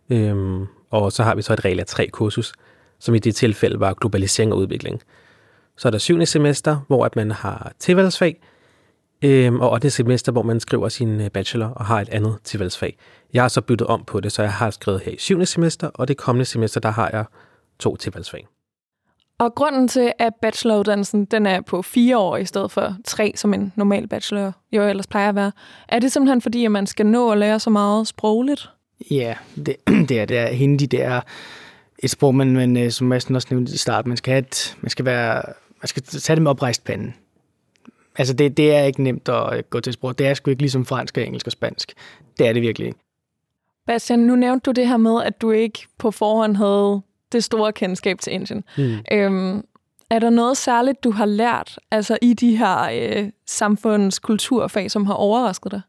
Øh, 0.09 0.61
og 0.89 1.11
så 1.11 1.23
har 1.23 1.35
vi 1.35 1.41
så 1.41 1.53
et 1.53 1.65
regel 1.65 1.85
3 1.85 2.07
kursus, 2.07 2.53
som 2.99 3.15
i 3.15 3.19
det 3.19 3.35
tilfælde 3.35 3.79
var 3.79 3.93
globalisering 3.93 4.53
og 4.53 4.59
udvikling. 4.59 5.01
Så 5.77 5.87
er 5.87 5.91
der 5.91 5.97
syvende 5.97 6.25
semester, 6.25 6.79
hvor 6.87 7.05
at 7.05 7.15
man 7.15 7.31
har 7.31 7.73
tilvalgsfag, 7.79 8.41
øhm, 9.21 9.59
og 9.59 9.71
8. 9.71 9.89
semester, 9.89 10.31
hvor 10.31 10.43
man 10.43 10.59
skriver 10.59 10.89
sin 10.89 11.21
øh, 11.21 11.29
bachelor 11.29 11.67
og 11.67 11.85
har 11.85 12.01
et 12.01 12.09
andet 12.09 12.37
tilvalgsfag. 12.43 12.97
Jeg 13.33 13.43
har 13.43 13.47
så 13.47 13.61
byttet 13.61 13.87
om 13.87 14.03
på 14.03 14.19
det, 14.19 14.31
så 14.31 14.41
jeg 14.41 14.53
har 14.53 14.69
skrevet 14.69 15.01
her 15.01 15.11
i 15.11 15.17
7. 15.19 15.45
semester, 15.45 15.89
og 15.93 16.07
det 16.07 16.17
kommende 16.17 16.45
semester, 16.45 16.79
der 16.79 16.89
har 16.89 17.09
jeg 17.13 17.25
to 17.79 17.95
tilvalgsfag. 17.95 18.47
Og 19.39 19.55
grunden 19.55 19.87
til, 19.87 20.11
at 20.19 20.33
bacheloruddannelsen 20.41 21.25
den 21.25 21.45
er 21.45 21.61
på 21.61 21.81
fire 21.81 22.17
år 22.17 22.37
i 22.37 22.45
stedet 22.45 22.71
for 22.71 22.95
tre, 23.05 23.33
som 23.35 23.53
en 23.53 23.73
normal 23.75 24.07
bachelor 24.07 24.51
jo 24.71 24.83
ellers 24.83 25.07
plejer 25.07 25.29
at 25.29 25.35
være, 25.35 25.51
er 25.89 25.99
det 25.99 26.11
simpelthen 26.11 26.41
fordi, 26.41 26.65
at 26.65 26.71
man 26.71 26.87
skal 26.87 27.05
nå 27.05 27.31
at 27.31 27.37
lære 27.37 27.59
så 27.59 27.69
meget 27.69 28.07
sprogligt? 28.07 28.69
Ja, 29.11 29.35
det, 29.55 29.75
det 30.09 30.19
er 30.19 30.25
det. 30.25 30.37
Er, 30.37 30.47
hindi, 30.47 30.85
det 30.85 31.01
er 31.03 31.21
et 31.99 32.09
sprog, 32.09 32.35
men, 32.35 32.53
men 32.53 32.77
øh, 32.77 32.91
som 32.91 33.07
Madsen 33.07 33.35
også 33.35 33.47
nævnte 33.51 33.73
i 33.73 33.77
starten, 33.77 34.09
man 34.09 34.17
skal, 34.17 34.31
have 34.31 34.39
et, 34.39 34.77
man 34.81 34.89
skal, 34.89 35.05
være, 35.05 35.43
man 35.81 35.87
skal 35.87 36.03
tage 36.03 36.35
det 36.35 36.43
med 36.43 36.51
oprejst 36.51 36.83
panden. 36.83 37.15
Altså, 38.17 38.33
det, 38.33 38.57
det 38.57 38.75
er 38.75 38.83
ikke 38.83 39.03
nemt 39.03 39.29
at 39.29 39.69
gå 39.69 39.79
til 39.79 39.93
sprog. 39.93 40.17
Det 40.17 40.27
er 40.27 40.33
sgu 40.33 40.49
ikke 40.51 40.61
ligesom 40.61 40.85
fransk, 40.85 41.17
engelsk 41.17 41.47
og 41.47 41.51
spansk. 41.51 41.93
Det 42.39 42.47
er 42.47 42.53
det 42.53 42.61
virkelig 42.61 42.87
ikke. 42.87 42.99
Bastian, 43.87 44.19
nu 44.19 44.35
nævnte 44.35 44.63
du 44.65 44.71
det 44.71 44.87
her 44.87 44.97
med, 44.97 45.23
at 45.23 45.41
du 45.41 45.51
ikke 45.51 45.87
på 45.97 46.11
forhånd 46.11 46.55
havde 46.55 47.01
det 47.31 47.43
store 47.43 47.73
kendskab 47.73 48.19
til 48.19 48.33
Indien. 48.33 48.63
Mm. 48.77 48.97
Øhm, 49.11 49.63
er 50.09 50.19
der 50.19 50.29
noget 50.29 50.57
særligt, 50.57 51.03
du 51.03 51.11
har 51.11 51.25
lært 51.25 51.79
altså 51.91 52.17
i 52.21 52.33
de 52.33 52.55
her 52.55 52.89
øh, 52.93 53.29
samfunds 53.45 54.19
kulturfag, 54.19 54.91
som 54.91 55.05
har 55.05 55.13
overrasket 55.13 55.71
dig? 55.71 55.81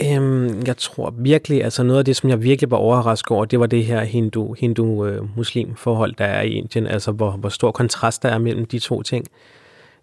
Øhm, 0.00 0.62
jeg 0.66 0.76
tror 0.76 1.14
virkelig, 1.18 1.64
altså 1.64 1.82
noget 1.82 1.98
af 1.98 2.04
det, 2.04 2.16
som 2.16 2.30
jeg 2.30 2.42
virkelig 2.42 2.70
var 2.70 2.76
overrasket 2.76 3.30
over, 3.30 3.44
det 3.44 3.60
var 3.60 3.66
det 3.66 3.84
her 3.84 4.00
hindu-muslim 4.00 5.66
hindu, 5.66 5.76
forhold, 5.76 6.14
der 6.14 6.24
er 6.24 6.42
i 6.42 6.50
Indien. 6.50 6.86
Altså, 6.86 7.12
hvor, 7.12 7.30
hvor 7.30 7.48
stor 7.48 7.70
kontrast 7.70 8.22
der 8.22 8.28
er 8.28 8.38
mellem 8.38 8.66
de 8.66 8.78
to 8.78 9.02
ting. 9.02 9.26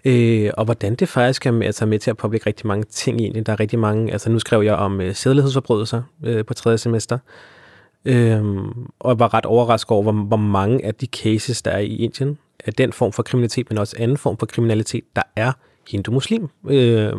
Øh, 0.05 0.51
og 0.58 0.65
hvordan 0.65 0.96
det 0.96 1.10
faktisk 1.10 1.46
er 1.46 1.51
med, 1.51 1.65
altså 1.65 1.86
med 1.86 2.00
til 2.00 2.10
at 2.10 2.17
påvirke 2.17 2.46
rigtig 2.46 2.67
mange 2.67 2.84
ting 2.84 3.22
i 3.22 3.25
Indien. 3.25 3.43
Der 3.43 3.53
er 3.53 3.60
rigtig 3.60 3.79
mange, 3.79 4.12
altså 4.12 4.29
nu 4.29 4.39
skrev 4.39 4.62
jeg 4.62 4.75
om 4.75 5.01
øh, 5.01 5.15
sædelighedsforbrydelser 5.15 6.01
øh, 6.24 6.46
på 6.46 6.53
tredje 6.53 6.77
semester. 6.77 7.17
Øh, 8.05 8.43
og 9.00 9.10
jeg 9.10 9.20
var 9.20 9.34
ret 9.34 9.46
overrasket 9.46 9.91
over, 9.91 10.03
hvor, 10.03 10.12
hvor 10.12 10.38
mange 10.38 10.86
af 10.86 10.96
de 10.96 11.05
cases, 11.05 11.62
der 11.62 11.72
er 11.72 11.79
i 11.79 11.96
Indien, 11.96 12.38
af 12.65 12.74
den 12.74 12.93
form 12.93 13.12
for 13.12 13.24
kriminalitet, 13.24 13.70
men 13.70 13.77
også 13.77 13.96
anden 14.00 14.17
form 14.17 14.38
for 14.38 14.46
kriminalitet, 14.46 15.03
der 15.15 15.22
er 15.36 15.51
hindu-muslim 15.91 16.50
øh, 16.70 17.13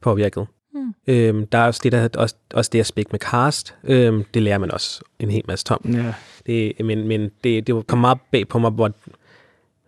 påvirket. 0.00 0.46
Mm. 0.74 0.94
Øhm, 1.06 1.46
der 1.46 1.58
er 1.58 1.66
også 1.66 1.80
det, 1.84 1.92
der, 1.92 2.08
også, 2.16 2.34
også 2.54 2.70
det 2.72 2.80
aspekt 2.80 3.12
med 3.12 3.20
cast. 3.20 3.74
Øhm, 3.84 4.24
det 4.34 4.42
lærer 4.42 4.58
man 4.58 4.70
også 4.70 5.02
en 5.18 5.30
hel 5.30 5.42
masse 5.48 5.74
om. 5.74 5.90
Ja. 5.92 6.14
Det, 6.46 6.72
men 6.84 7.08
men 7.08 7.30
det, 7.44 7.66
det 7.66 7.86
kommer 7.86 8.08
meget 8.08 8.18
bag 8.30 8.48
på 8.48 8.58
mig, 8.58 8.70
hvor 8.70 8.92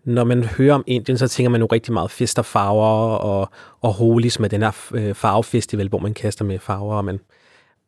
når 0.07 0.25
man 0.25 0.45
hører 0.45 0.75
om 0.75 0.85
Indien, 0.87 1.19
så 1.19 1.29
tænker 1.29 1.51
man 1.51 1.61
jo 1.61 1.67
rigtig 1.67 1.93
meget 1.93 2.11
fest 2.11 2.39
og 2.39 2.45
farver 2.45 3.17
og, 3.17 3.51
og 3.81 3.93
holis 3.93 4.41
med 4.41 4.49
den 4.49 4.63
her 4.63 4.87
øh, 4.95 5.15
farvefestival, 5.15 5.89
hvor 5.89 5.99
man 5.99 6.15
kaster 6.15 6.45
med 6.45 6.59
farver, 6.59 6.97
og 6.97 7.05
man 7.05 7.21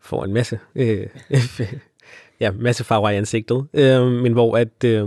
får 0.00 0.24
en 0.24 0.32
masse, 0.32 0.58
øh, 0.74 1.06
ja, 2.40 2.50
masse 2.50 2.84
farver 2.84 3.10
i 3.10 3.16
ansigtet. 3.16 3.66
Øh, 3.74 4.06
men 4.06 4.32
hvor 4.32 4.56
at, 4.56 4.84
øh, 4.84 5.06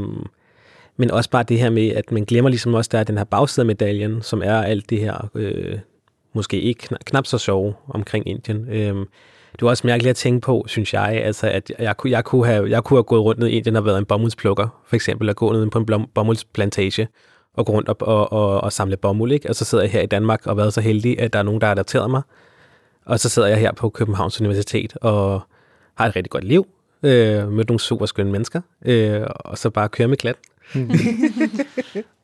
men 0.98 1.12
også 1.12 1.30
bare 1.30 1.44
det 1.44 1.60
her 1.60 1.70
med, 1.70 1.90
at 1.90 2.12
man 2.12 2.26
glemmer 2.26 2.50
ligesom 2.50 2.74
også, 2.74 2.90
der 2.92 3.00
er 3.00 3.04
den 3.04 3.18
her 3.18 3.24
bagside 3.24 3.64
af 3.64 3.68
medaljen, 3.68 4.22
som 4.22 4.42
er 4.46 4.62
alt 4.62 4.90
det 4.90 5.00
her 5.00 5.30
øh, 5.36 5.80
måske 6.34 6.62
ikke 6.62 6.88
knap 7.06 7.26
så 7.26 7.38
sjove 7.38 7.74
omkring 7.88 8.28
Indien. 8.28 8.70
Øh, 8.70 9.06
det 9.62 9.66
var 9.66 9.70
også 9.70 9.88
mærkeligt 9.88 10.10
at 10.10 10.16
tænke 10.16 10.42
på, 10.42 10.66
synes 10.68 10.94
jeg, 10.94 11.22
altså, 11.24 11.48
at 11.48 11.72
jeg, 11.80 11.96
jeg, 12.06 12.26
kunne 12.26 12.46
have, 12.46 12.70
jeg 12.70 12.84
kunne 12.84 12.98
have 12.98 13.04
gået 13.04 13.22
rundt 13.22 13.40
ned 13.40 13.48
i 13.48 13.52
Indien 13.52 13.76
og 13.76 13.86
været 13.86 13.98
en 13.98 14.06
bomuldsplukker, 14.06 14.82
for 14.88 14.96
eksempel, 14.96 15.30
at 15.30 15.36
gå 15.36 15.52
ned 15.52 15.70
på 15.70 15.80
en 15.80 16.06
bomuldsplantage 16.16 17.08
og 17.54 17.66
gå 17.66 17.72
rundt 17.72 17.90
op 17.90 18.02
og, 18.02 18.34
og, 18.34 18.62
og 18.62 18.74
samle 18.74 18.98
bomuld, 18.98 19.32
ikke? 19.32 19.50
Og 19.50 19.56
så 19.56 19.66
sidder 19.66 19.84
jeg 19.84 19.92
her 19.92 20.02
i 20.02 20.06
Danmark 20.06 20.48
og 20.48 20.58
været 20.58 20.74
så 20.74 20.82
heldig, 20.82 21.20
at 21.20 21.34
der 21.34 21.40
er 21.40 21.44
nogen, 21.44 21.62
der 21.62 21.68
har 21.68 21.72
adapteret 21.72 22.10
mig. 22.10 22.22
Og 23.06 23.20
så 23.20 23.30
sidder 23.30 23.48
jeg 23.48 23.58
her 23.58 23.72
på 23.74 23.90
Københavns 23.90 24.42
Universitet 24.42 24.98
og 25.02 25.42
har 25.96 26.08
et 26.08 26.16
rigtig 26.16 26.32
godt 26.32 26.44
liv, 26.44 26.68
øh, 27.04 27.52
mødt 27.52 27.70
nogle 27.70 27.80
super 27.80 28.06
skønne 28.06 28.32
mennesker, 28.32 28.62
øh, 28.86 29.22
og 29.28 29.58
så 29.58 29.70
bare 29.70 29.90
køre 29.90 30.08
med 30.08 30.18
klat. 30.18 30.36
Mm. 30.76 30.92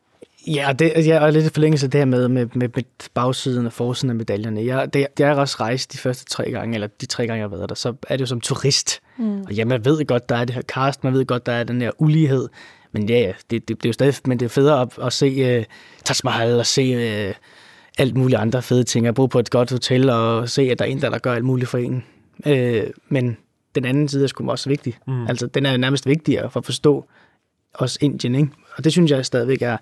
Ja, 0.48 0.74
det, 0.80 1.08
jeg 1.08 1.28
er 1.28 1.32
lidt 1.32 1.46
i 1.46 1.50
forlængelse 1.50 1.86
af 1.86 1.92
det 1.92 2.00
her 2.00 2.06
med, 2.06 2.28
med, 2.28 2.48
med, 2.54 2.70
med 2.76 2.84
bagsiden 3.14 3.66
og 3.66 3.74
forsiden 3.74 4.10
af 4.10 4.16
medaljerne. 4.16 4.66
Jeg, 4.66 4.94
det, 4.94 5.08
jeg 5.20 5.28
har 5.28 5.36
også 5.36 5.58
rejst 5.60 5.94
de 5.94 5.98
første 5.98 6.26
tre 6.26 6.52
gange, 6.52 6.74
eller 6.74 6.88
de 7.02 7.06
tre 7.06 7.28
gange, 7.28 7.42
jeg 7.42 7.50
har 7.50 7.58
været 7.58 7.70
der, 7.70 7.76
så 7.76 7.94
er 8.08 8.16
det 8.16 8.22
jo 8.22 8.26
som 8.26 8.42
turist. 8.42 9.00
Mm. 9.18 9.42
Og 9.42 9.54
ja, 9.54 9.66
man 9.66 9.86
ved 9.86 10.06
godt, 10.06 10.30
der 10.30 10.36
er 10.36 10.46
det 10.46 10.56
her 10.56 10.62
cast, 10.62 11.04
man 11.04 11.14
ved 11.14 11.26
godt, 11.26 11.46
der 11.46 11.52
er 11.52 11.64
den 11.64 11.82
her 11.82 11.92
ulighed. 11.98 12.50
Men 12.92 13.10
ja, 13.10 13.20
ja, 13.20 13.32
det, 13.50 13.68
det, 13.68 13.68
det 13.68 13.86
er 13.86 13.90
jo 13.90 13.94
stadig, 13.94 14.14
men 14.26 14.40
det 14.40 14.46
er 14.46 14.50
federe 14.50 14.82
at, 14.82 14.90
at 15.02 15.14
se 15.14 15.58
uh, 15.60 15.64
Taj 16.04 16.16
Mahal 16.24 16.60
og 16.60 16.66
se 16.66 17.28
uh, 17.28 17.36
alt 17.98 18.16
muligt 18.16 18.42
andre 18.42 18.62
fede 18.62 18.84
ting. 18.84 19.08
At 19.08 19.16
bo 19.16 19.26
på 19.26 19.40
et 19.40 19.50
godt 19.50 19.72
hotel 19.72 20.10
og 20.10 20.50
se, 20.50 20.62
at 20.62 20.80
der 20.80 20.86
er 20.86 20.90
en, 20.90 21.02
der, 21.02 21.10
der 21.10 21.18
gør 21.18 21.34
alt 21.34 21.46
muligt 21.46 21.70
for 21.70 21.78
en. 21.78 22.04
Uh, 22.46 22.90
men 23.10 23.38
den 23.76 23.86
anden 23.86 24.08
side 24.08 24.24
er 24.24 24.28
sgu 24.28 24.52
også 24.52 24.70
vigtig. 24.70 24.98
Mm. 25.08 25.28
Altså, 25.28 25.48
den 25.48 25.66
er 25.66 25.78
nærmest 25.78 26.06
vigtigere 26.06 26.52
for 26.52 26.60
at 26.60 26.66
forstå 26.66 27.06
os 27.74 27.98
Indien, 28.02 28.36
ikke? 28.36 28.50
Og 28.76 28.84
det 28.84 28.92
synes 28.92 29.12
jeg 29.12 29.26
stadigvæk 29.26 29.62
er 29.62 29.78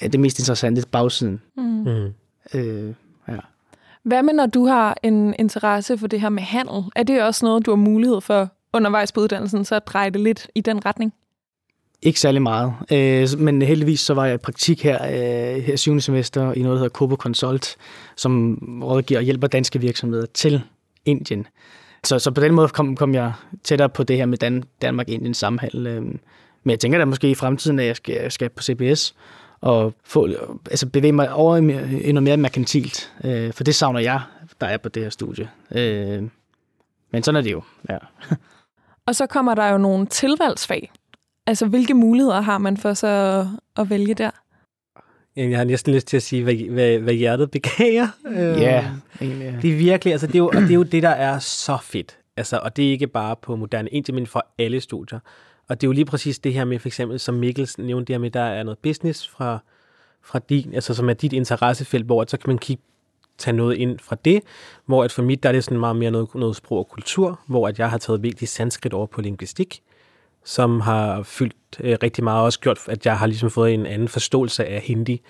det 0.00 0.20
mest 0.20 0.38
interessante 0.38 0.82
bagsiden. 0.92 1.42
Mm. 1.56 1.62
Mm. 1.62 2.14
Øh, 2.54 2.94
ja. 3.28 3.36
Hvad 4.02 4.22
med, 4.22 4.34
når 4.34 4.46
du 4.46 4.66
har 4.66 4.96
en 5.02 5.34
interesse 5.38 5.98
for 5.98 6.06
det 6.06 6.20
her 6.20 6.28
med 6.28 6.42
handel? 6.42 6.82
Er 6.96 7.02
det 7.02 7.22
også 7.22 7.46
noget, 7.46 7.66
du 7.66 7.70
har 7.70 7.76
mulighed 7.76 8.20
for 8.20 8.48
undervejs 8.72 9.12
på 9.12 9.20
uddannelsen, 9.20 9.64
så 9.64 9.74
at 9.74 9.86
dreje 9.86 10.10
det 10.10 10.20
lidt 10.20 10.48
i 10.54 10.60
den 10.60 10.86
retning? 10.86 11.12
Ikke 12.02 12.20
særlig 12.20 12.42
meget, 12.42 12.74
øh, 12.92 13.28
men 13.38 13.62
heldigvis 13.62 14.00
så 14.00 14.14
var 14.14 14.26
jeg 14.26 14.34
i 14.34 14.38
praktik 14.38 14.84
her, 14.84 15.04
øh, 15.04 15.62
her 15.62 15.76
7. 15.76 16.00
semester 16.00 16.52
i 16.52 16.62
noget, 16.62 16.76
der 16.76 16.78
hedder 16.78 16.88
Kobo 16.88 17.14
Consult, 17.14 17.76
som 18.16 18.58
rådgiver 18.82 19.20
og 19.20 19.24
hjælper 19.24 19.46
danske 19.46 19.80
virksomheder 19.80 20.26
til 20.34 20.62
Indien. 21.04 21.46
Så, 22.04 22.18
så 22.18 22.30
på 22.30 22.40
den 22.40 22.54
måde 22.54 22.68
kom, 22.68 22.96
kom 22.96 23.14
jeg 23.14 23.32
tættere 23.64 23.88
på 23.88 24.02
det 24.02 24.16
her 24.16 24.26
med 24.26 24.38
Dan, 24.38 24.64
Danmark-Indien 24.82 25.34
samhandel. 25.34 25.86
Øh. 25.86 26.02
Men 26.02 26.70
jeg 26.70 26.80
tænker 26.80 26.98
da 26.98 27.04
måske 27.04 27.30
i 27.30 27.34
fremtiden, 27.34 27.78
at 27.78 27.86
jeg 27.86 27.96
skal, 27.96 28.14
jeg 28.22 28.32
skal 28.32 28.48
på 28.48 28.62
CBS 28.62 29.14
og 29.60 29.94
få, 30.04 30.28
altså 30.70 30.88
bevæge 30.88 31.12
mig 31.12 31.32
over 31.32 31.56
i 31.56 32.12
noget 32.12 32.22
mere 32.22 32.36
merkantilt. 32.36 33.12
Øh, 33.24 33.52
for 33.52 33.64
det 33.64 33.74
savner 33.74 34.00
jeg, 34.00 34.20
der 34.60 34.66
er 34.66 34.76
på 34.76 34.88
det 34.88 35.02
her 35.02 35.10
studie. 35.10 35.50
Øh, 35.72 36.22
men 37.10 37.22
sådan 37.22 37.36
er 37.36 37.42
det 37.42 37.52
jo, 37.52 37.62
ja. 37.88 37.98
Og 39.06 39.14
så 39.14 39.26
kommer 39.26 39.54
der 39.54 39.68
jo 39.68 39.78
nogle 39.78 40.06
tilvalgsfag. 40.06 40.90
Altså, 41.46 41.66
hvilke 41.66 41.94
muligheder 41.94 42.40
har 42.40 42.58
man 42.58 42.76
for 42.76 42.94
så 42.94 43.06
at, 43.06 43.46
at 43.82 43.90
vælge 43.90 44.14
der? 44.14 44.30
Jeg 45.36 45.58
har 45.58 45.64
næsten 45.64 45.94
lyst 45.94 46.06
til 46.06 46.16
at 46.16 46.22
sige, 46.22 46.42
hvad, 46.42 46.54
hvad, 46.54 46.98
hvad 46.98 47.14
hjertet 47.14 47.50
begærer. 47.50 48.08
Ja, 48.34 48.90
egentlig. 49.20 49.58
Det 49.62 49.72
er 49.72 49.76
virkelig, 49.76 50.12
altså 50.12 50.26
det 50.26 50.34
er, 50.34 50.38
jo, 50.38 50.46
og 50.46 50.54
det 50.54 50.70
er 50.70 50.74
jo 50.74 50.82
det, 50.82 51.02
der 51.02 51.08
er 51.08 51.38
så 51.38 51.78
fedt. 51.82 52.18
Altså, 52.36 52.58
og 52.58 52.76
det 52.76 52.86
er 52.86 52.90
ikke 52.90 53.06
bare 53.06 53.36
på 53.36 53.56
moderne 53.56 53.88
Indien, 53.88 54.14
men 54.14 54.26
for 54.26 54.46
alle 54.58 54.80
studier. 54.80 55.18
Og 55.68 55.80
det 55.80 55.86
er 55.86 55.88
jo 55.88 55.92
lige 55.92 56.04
præcis 56.04 56.38
det 56.38 56.52
her 56.52 56.64
med, 56.64 56.78
for 56.78 56.88
eksempel, 56.88 57.20
som 57.20 57.34
Mikkel 57.34 57.70
nævnte, 57.78 58.12
der 58.12 58.18
med, 58.18 58.30
der 58.30 58.40
er 58.40 58.62
noget 58.62 58.78
business 58.78 59.28
fra, 59.28 59.58
fra 60.22 60.38
din, 60.38 60.74
altså 60.74 60.94
som 60.94 61.08
er 61.08 61.14
dit 61.14 61.32
interessefelt, 61.32 62.06
hvor 62.06 62.24
så 62.28 62.36
kan 62.36 62.50
man 62.50 62.58
kigge 62.58 62.82
tage 63.38 63.56
noget 63.56 63.76
ind 63.76 63.98
fra 63.98 64.16
det, 64.24 64.42
hvor 64.86 65.04
at 65.04 65.12
for 65.12 65.22
mit, 65.22 65.42
der 65.42 65.48
er 65.48 65.52
det 65.52 65.64
sådan 65.64 65.78
meget 65.78 65.96
mere 65.96 66.10
noget, 66.10 66.34
noget 66.34 66.56
sprog 66.56 66.78
og 66.78 66.88
kultur, 66.88 67.40
hvor 67.46 67.68
at 67.68 67.78
jeg 67.78 67.90
har 67.90 67.98
taget 67.98 68.22
vigtigt 68.22 68.50
sanskrit 68.50 68.92
over 68.92 69.06
på 69.06 69.20
linguistik, 69.20 69.82
som 70.44 70.80
har 70.80 71.22
fyldt 71.22 71.56
øh, 71.80 71.98
rigtig 72.02 72.24
meget, 72.24 72.44
også 72.44 72.60
gjort, 72.60 72.78
at 72.88 73.06
jeg 73.06 73.18
har 73.18 73.26
ligesom 73.26 73.50
fået 73.50 73.74
en 73.74 73.86
anden 73.86 74.08
forståelse 74.08 74.64
af 74.64 74.80
hindi. 74.80 75.22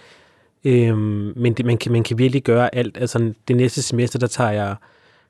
Øhm, 0.64 1.32
men 1.36 1.54
det, 1.54 1.66
man, 1.66 1.78
kan, 1.78 1.92
man 1.92 2.02
kan 2.02 2.18
virkelig 2.18 2.42
gøre 2.42 2.74
alt. 2.74 2.96
Altså 2.96 3.32
det 3.48 3.56
næste 3.56 3.82
semester, 3.82 4.18
der 4.18 4.26
tager 4.26 4.50
jeg 4.50 4.76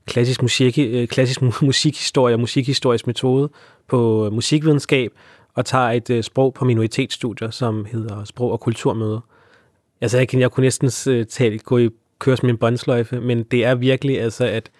klassisk, 0.06 0.42
musik, 0.42 0.78
øh, 0.78 1.08
klassisk 1.08 1.42
musikhistorie 1.62 2.34
og 2.34 2.40
musikhistorisk 2.40 3.06
metode 3.06 3.48
på 3.88 4.26
øh, 4.26 4.32
musikvidenskab, 4.32 5.12
og 5.54 5.64
tager 5.64 5.90
et 5.90 6.10
øh, 6.10 6.22
sprog 6.22 6.54
på 6.54 6.64
minoritetsstudier, 6.64 7.50
som 7.50 7.84
hedder 7.84 8.24
sprog- 8.24 8.52
og 8.52 8.60
kulturmøde. 8.60 9.20
Altså, 10.00 10.18
jeg, 10.18 10.28
kan, 10.28 10.40
jeg 10.40 10.50
kunne 10.50 10.64
næsten 10.64 11.12
øh, 11.12 11.26
tale, 11.26 11.58
gå 11.58 11.78
i 11.78 11.88
køre 12.18 12.36
som 12.36 12.48
en 12.48 12.56
båndsløjfe, 12.56 13.20
men 13.20 13.42
det 13.42 13.64
er 13.64 13.74
virkelig 13.74 14.20
altså, 14.20 14.44
at 14.44 14.70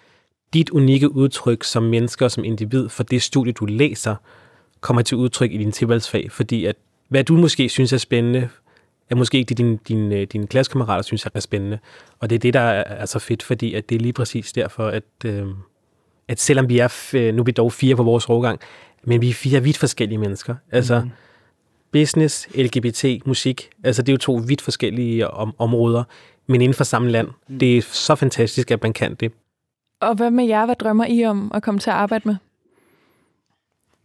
dit 0.53 0.69
unikke 0.69 1.11
udtryk 1.11 1.63
som 1.63 1.83
menneske 1.83 2.25
og 2.25 2.31
som 2.31 2.43
individ 2.43 2.89
for 2.89 3.03
det 3.03 3.21
studie, 3.21 3.53
du 3.53 3.65
læser, 3.65 4.15
kommer 4.81 5.01
til 5.01 5.17
udtryk 5.17 5.51
i 5.51 5.57
din 5.57 5.71
tilvalgsfag, 5.71 6.31
fordi 6.31 6.65
at 6.65 6.75
hvad 7.09 7.23
du 7.23 7.37
måske 7.37 7.69
synes 7.69 7.93
er 7.93 7.97
spændende, 7.97 8.49
er 9.09 9.15
måske 9.15 9.37
ikke 9.37 9.49
det, 9.49 9.57
dine 9.57 9.79
din, 9.87 10.11
øh, 10.11 10.27
din 10.33 10.47
klassekammerater 10.47 11.01
synes 11.01 11.27
er 11.33 11.39
spændende. 11.39 11.79
Og 12.19 12.29
det 12.29 12.35
er 12.35 12.39
det, 12.39 12.53
der 12.53 12.59
er 12.59 13.05
så 13.05 13.19
fedt, 13.19 13.43
fordi 13.43 13.73
at 13.73 13.89
det 13.89 13.95
er 13.95 13.99
lige 13.99 14.13
præcis 14.13 14.53
derfor, 14.53 14.87
at, 14.87 15.03
øh, 15.25 15.45
at 16.27 16.39
selvom 16.39 16.69
vi 16.69 16.79
er, 16.79 17.31
nu 17.31 17.41
er 17.41 17.45
vi 17.45 17.51
dog 17.51 17.73
fire 17.73 17.95
på 17.95 18.03
vores 18.03 18.29
årgang, 18.29 18.59
men 19.03 19.21
vi 19.21 19.29
er 19.29 19.33
fire 19.33 19.63
vidt 19.63 19.77
forskellige 19.77 20.17
mennesker. 20.17 20.55
Altså, 20.71 20.99
mm. 20.99 21.09
business, 21.91 22.47
LGBT, 22.55 23.05
musik, 23.25 23.69
altså 23.83 24.01
det 24.01 24.09
er 24.09 24.13
jo 24.13 24.17
to 24.17 24.33
vidt 24.47 24.61
forskellige 24.61 25.27
om, 25.27 25.55
områder, 25.57 26.03
men 26.47 26.61
inden 26.61 26.73
for 26.73 26.83
samme 26.83 27.11
land. 27.11 27.27
Mm. 27.47 27.59
Det 27.59 27.77
er 27.77 27.81
så 27.81 28.15
fantastisk, 28.15 28.71
at 28.71 28.83
man 28.83 28.93
kan 28.93 29.15
det. 29.15 29.31
Og 30.01 30.15
hvad 30.15 30.31
med 30.31 30.45
jer? 30.45 30.65
Hvad 30.65 30.75
drømmer 30.75 31.05
I 31.05 31.25
om 31.25 31.51
at 31.53 31.63
komme 31.63 31.79
til 31.79 31.89
at 31.89 31.95
arbejde 31.95 32.27
med? 32.27 32.35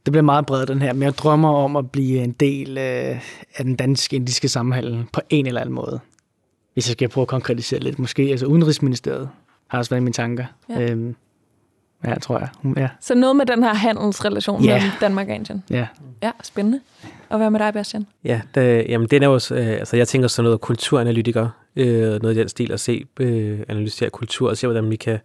Det 0.07 0.13
bliver 0.13 0.23
meget 0.23 0.47
bredt, 0.47 0.69
den 0.69 0.83
her, 0.83 0.93
men 0.93 1.03
jeg 1.03 1.15
drømmer 1.15 1.49
om 1.49 1.77
at 1.77 1.91
blive 1.91 2.19
en 2.23 2.33
del 2.33 2.79
øh, 2.79 3.21
af 3.57 3.65
den 3.65 3.77
dansk-indiske 3.77 4.49
samhandel 4.49 5.05
på 5.13 5.21
en 5.31 5.47
eller 5.47 5.61
anden 5.61 5.75
måde. 5.75 6.01
Hvis 6.75 6.89
jeg 6.89 6.93
skal 6.93 7.09
prøve 7.09 7.23
at 7.23 7.29
konkretisere 7.29 7.81
lidt. 7.81 7.99
Måske 7.99 8.23
altså 8.23 8.47
Udenrigsministeriet 8.47 9.29
har 9.69 9.79
også 9.79 9.91
været 9.91 10.01
i 10.01 10.05
mine 10.05 10.13
tanker. 10.13 10.45
Ja. 10.69 10.91
Øhm, 10.91 11.17
Ja, 12.05 12.15
tror 12.15 12.39
jeg. 12.39 12.49
Ja. 12.77 12.89
Så 13.01 13.15
noget 13.15 13.37
med 13.37 13.47
den 13.47 13.63
her 13.63 13.75
handelsrelation 13.75 14.65
yeah. 14.65 14.75
mellem 14.75 14.91
Danmark 15.01 15.29
og 15.29 15.35
Indien. 15.35 15.65
Ja. 15.71 15.87
Ja, 16.23 16.31
spændende. 16.43 16.81
Og 17.29 17.39
hvad 17.39 17.51
med 17.51 17.61
dig, 17.61 17.73
Bastian? 17.73 18.07
Ja, 18.25 18.41
det, 18.55 18.87
jamen 18.89 19.09
den 19.09 19.23
er 19.23 19.27
jo, 19.27 19.35
øh, 19.35 19.69
altså 19.69 19.97
jeg 19.97 20.09
tænker 20.09 20.29
sådan 20.29 20.45
noget 20.45 20.61
kulturanalytiker, 20.61 21.49
øh, 21.77 22.23
noget 22.23 22.37
i 22.37 22.39
den 22.39 22.49
stil 22.49 22.73
at 22.73 22.81
se, 22.81 23.05
øh, 23.21 23.61
analysere 23.69 24.11
kultur 24.11 24.51
og 24.51 24.57
se, 24.57 24.67
hvordan 24.67 24.91
vi 24.91 24.97
kan, 24.97 25.19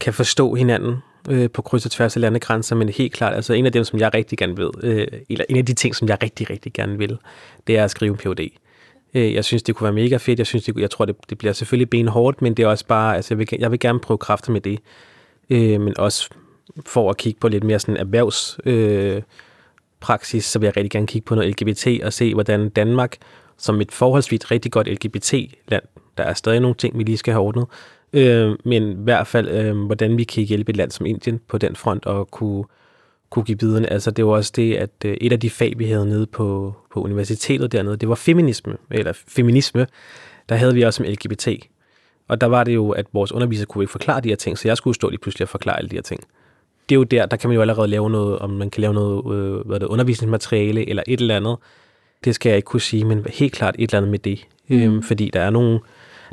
kan 0.00 0.12
forstå 0.12 0.54
hinanden 0.54 0.96
øh, 1.28 1.50
på 1.50 1.62
kryds 1.62 1.84
og 1.84 1.90
tværs 1.90 2.16
af 2.16 2.20
landegrænser, 2.20 2.76
men 2.76 2.88
helt 2.88 3.12
klart, 3.12 3.34
altså 3.34 3.52
en 3.52 3.66
af 3.66 3.72
dem, 3.72 3.84
som 3.84 3.98
jeg 3.98 4.14
rigtig 4.14 4.38
gerne 4.38 4.56
vil, 4.56 4.70
øh, 4.82 5.06
eller 5.30 5.44
en 5.48 5.56
af 5.56 5.66
de 5.66 5.74
ting, 5.74 5.94
som 5.94 6.08
jeg 6.08 6.18
rigtig, 6.22 6.50
rigtig 6.50 6.72
gerne 6.72 6.98
vil, 6.98 7.18
det 7.66 7.78
er 7.78 7.84
at 7.84 7.90
skrive 7.90 8.10
en 8.10 8.16
PhD. 8.16 8.48
Øh, 9.14 9.34
jeg 9.34 9.44
synes, 9.44 9.62
det 9.62 9.74
kunne 9.74 9.84
være 9.84 10.04
mega 10.04 10.16
fedt. 10.16 10.38
Jeg, 10.38 10.46
synes, 10.46 10.64
det, 10.64 10.76
jeg 10.76 10.90
tror, 10.90 11.04
det, 11.04 11.16
det 11.30 11.38
bliver 11.38 11.52
selvfølgelig 11.52 11.90
benhårdt, 11.90 12.42
men 12.42 12.54
det 12.54 12.62
er 12.62 12.66
også 12.66 12.86
bare, 12.86 13.16
altså 13.16 13.34
jeg 13.34 13.38
vil, 13.38 13.48
jeg 13.58 13.70
vil 13.70 13.78
gerne 13.78 14.00
prøve 14.00 14.18
kræfter 14.18 14.52
med 14.52 14.60
det. 14.60 14.78
Øh, 15.50 15.80
men 15.80 15.98
også 15.98 16.28
for 16.86 17.10
at 17.10 17.16
kigge 17.16 17.40
på 17.40 17.48
lidt 17.48 17.64
mere 17.64 17.78
sådan 17.78 17.96
erhvervs 17.96 18.58
øh, 18.64 19.22
praksis, 20.00 20.44
så 20.44 20.58
vil 20.58 20.66
jeg 20.66 20.76
rigtig 20.76 20.90
gerne 20.90 21.06
kigge 21.06 21.24
på 21.26 21.34
noget 21.34 21.50
LGBT 21.50 22.04
og 22.04 22.12
se, 22.12 22.34
hvordan 22.34 22.68
Danmark, 22.68 23.16
som 23.56 23.80
et 23.80 23.92
forholdsvis 23.92 24.50
rigtig 24.50 24.72
godt 24.72 24.88
LGBT-land, 24.88 25.82
der 26.16 26.24
er 26.24 26.34
stadig 26.34 26.60
nogle 26.60 26.74
ting, 26.74 26.98
vi 26.98 27.02
lige 27.02 27.16
skal 27.16 27.32
have 27.32 27.42
ordnet, 27.42 27.62
øh, 27.62 27.95
men 28.64 28.92
i 28.92 29.02
hvert 29.02 29.26
fald, 29.26 29.48
øh, 29.48 29.76
hvordan 29.76 30.18
vi 30.18 30.24
kan 30.24 30.44
hjælpe 30.44 30.70
et 30.70 30.76
land 30.76 30.90
som 30.90 31.06
Indien 31.06 31.40
på 31.48 31.58
den 31.58 31.76
front 31.76 32.06
og 32.06 32.30
kunne, 32.30 32.64
kunne 33.30 33.44
give 33.44 33.58
biderne. 33.58 33.92
Altså, 33.92 34.10
det 34.10 34.26
var 34.26 34.32
også 34.32 34.52
det, 34.56 34.74
at 34.74 34.90
øh, 35.04 35.16
et 35.20 35.32
af 35.32 35.40
de 35.40 35.50
fag, 35.50 35.78
vi 35.78 35.84
havde 35.84 36.06
nede 36.06 36.26
på, 36.26 36.74
på 36.92 37.02
universitetet 37.02 37.72
dernede, 37.72 37.96
det 37.96 38.08
var 38.08 38.14
feminisme, 38.14 38.76
eller 38.90 39.12
feminisme. 39.28 39.86
Der 40.48 40.54
havde 40.54 40.74
vi 40.74 40.82
også 40.82 40.96
som 40.96 41.06
LGBT. 41.06 41.48
Og 42.28 42.40
der 42.40 42.46
var 42.46 42.64
det 42.64 42.74
jo, 42.74 42.90
at 42.90 43.06
vores 43.12 43.32
underviser 43.32 43.66
kunne 43.66 43.84
ikke 43.84 43.92
forklare 43.92 44.20
de 44.20 44.28
her 44.28 44.36
ting, 44.36 44.58
så 44.58 44.68
jeg 44.68 44.76
skulle 44.76 44.94
stå 44.94 45.08
lige 45.08 45.20
pludselig 45.20 45.44
og 45.44 45.48
forklare 45.48 45.78
alle 45.78 45.90
de 45.90 45.96
her 45.96 46.02
ting. 46.02 46.20
Det 46.88 46.94
er 46.94 46.96
jo 46.96 47.02
der, 47.02 47.26
der 47.26 47.36
kan 47.36 47.50
man 47.50 47.54
jo 47.54 47.60
allerede 47.60 47.88
lave 47.88 48.10
noget, 48.10 48.38
om 48.38 48.50
man 48.50 48.70
kan 48.70 48.80
lave 48.80 48.94
noget 48.94 49.34
øh, 49.36 49.66
hvad 49.66 49.80
det, 49.80 49.86
undervisningsmateriale 49.86 50.88
eller 50.88 51.02
et 51.06 51.20
eller 51.20 51.36
andet. 51.36 51.56
Det 52.24 52.34
skal 52.34 52.50
jeg 52.50 52.56
ikke 52.56 52.66
kunne 52.66 52.80
sige, 52.80 53.04
men 53.04 53.26
helt 53.28 53.52
klart 53.52 53.74
et 53.78 53.90
eller 53.90 53.98
andet 53.98 54.10
med 54.10 54.18
det. 54.18 54.46
Mm. 54.68 54.76
Øhm, 54.76 55.02
fordi 55.02 55.30
der 55.32 55.40
er 55.40 55.50
nogle, 55.50 55.80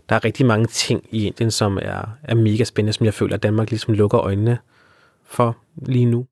der 0.10 0.16
er 0.16 0.26
rigtig 0.26 0.46
mange 0.46 0.66
ting 0.66 1.04
i 1.12 1.28
Indien, 1.28 1.52
som 1.52 1.78
er, 1.82 2.10
er 2.24 2.36
mega 2.36 2.64
spændende, 2.64 2.94
som 2.94 3.06
jeg 3.06 3.14
føler, 3.14 3.36
at 3.36 3.44
Danmark 3.44 3.70
ligesom 3.70 3.94
lukker 3.94 4.20
øjnene 4.20 4.58
for 5.24 5.58
lige 5.86 6.06
nu. 6.06 6.26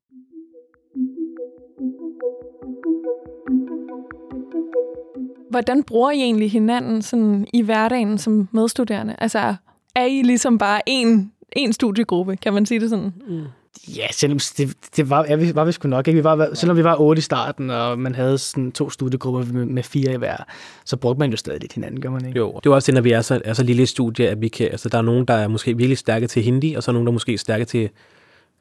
Hvordan 5.50 5.82
bruger 5.82 6.10
I 6.10 6.20
egentlig 6.20 6.50
hinanden 6.50 7.02
sådan 7.02 7.46
i 7.52 7.62
hverdagen 7.62 8.18
som 8.18 8.48
medstuderende? 8.52 9.16
Altså, 9.18 9.54
er 9.94 10.04
I 10.04 10.22
ligesom 10.22 10.58
bare 10.58 10.80
en, 10.86 11.32
en 11.52 11.72
studiegruppe, 11.72 12.36
kan 12.36 12.54
man 12.54 12.66
sige 12.66 12.80
det 12.80 12.90
sådan? 12.90 13.12
Mm. 13.28 13.44
Ja, 13.88 14.06
selvom 14.12 14.38
det, 14.56 14.76
det 14.96 15.10
var, 15.10 15.24
ja, 15.28 15.36
vi 15.36 15.54
var 15.54 15.64
vi 15.64 15.72
sgu 15.72 15.88
nok 15.88 16.08
ikke. 16.08 16.16
Vi 16.16 16.24
var, 16.24 16.54
selvom 16.54 16.76
vi 16.76 16.84
var 16.84 17.00
otte 17.00 17.20
i 17.20 17.22
starten, 17.22 17.70
og 17.70 17.98
man 17.98 18.14
havde 18.14 18.38
sådan 18.38 18.72
to 18.72 18.90
studiegrupper 18.90 19.52
med, 19.52 19.66
med 19.66 19.82
fire 19.82 20.12
i 20.12 20.16
hver, 20.16 20.36
så 20.84 20.96
brugte 20.96 21.18
man 21.18 21.30
jo 21.30 21.36
stadig 21.36 21.60
lidt 21.60 21.72
hinanden, 21.72 22.00
gør 22.00 22.10
man 22.10 22.26
ikke? 22.26 22.38
Jo, 22.38 22.60
det 22.64 22.70
er 22.70 22.74
også 22.74 22.86
det, 22.86 22.94
når 22.94 23.02
vi 23.02 23.12
er 23.12 23.20
så, 23.20 23.40
er 23.44 23.52
så 23.52 23.62
lille 23.62 23.86
studie, 23.86 24.28
at 24.28 24.40
vi 24.40 24.48
kan, 24.48 24.66
altså 24.66 24.88
der 24.88 24.98
er 24.98 25.02
nogen, 25.02 25.24
der 25.24 25.34
er 25.34 25.48
måske 25.48 25.76
virkelig 25.76 25.98
stærke 25.98 26.26
til 26.26 26.42
hindi, 26.42 26.74
og 26.74 26.82
så 26.82 26.90
er 26.90 26.92
nogen, 26.92 27.06
der 27.06 27.10
er 27.10 27.12
måske 27.12 27.38
stærke 27.38 27.64
til, 27.64 27.90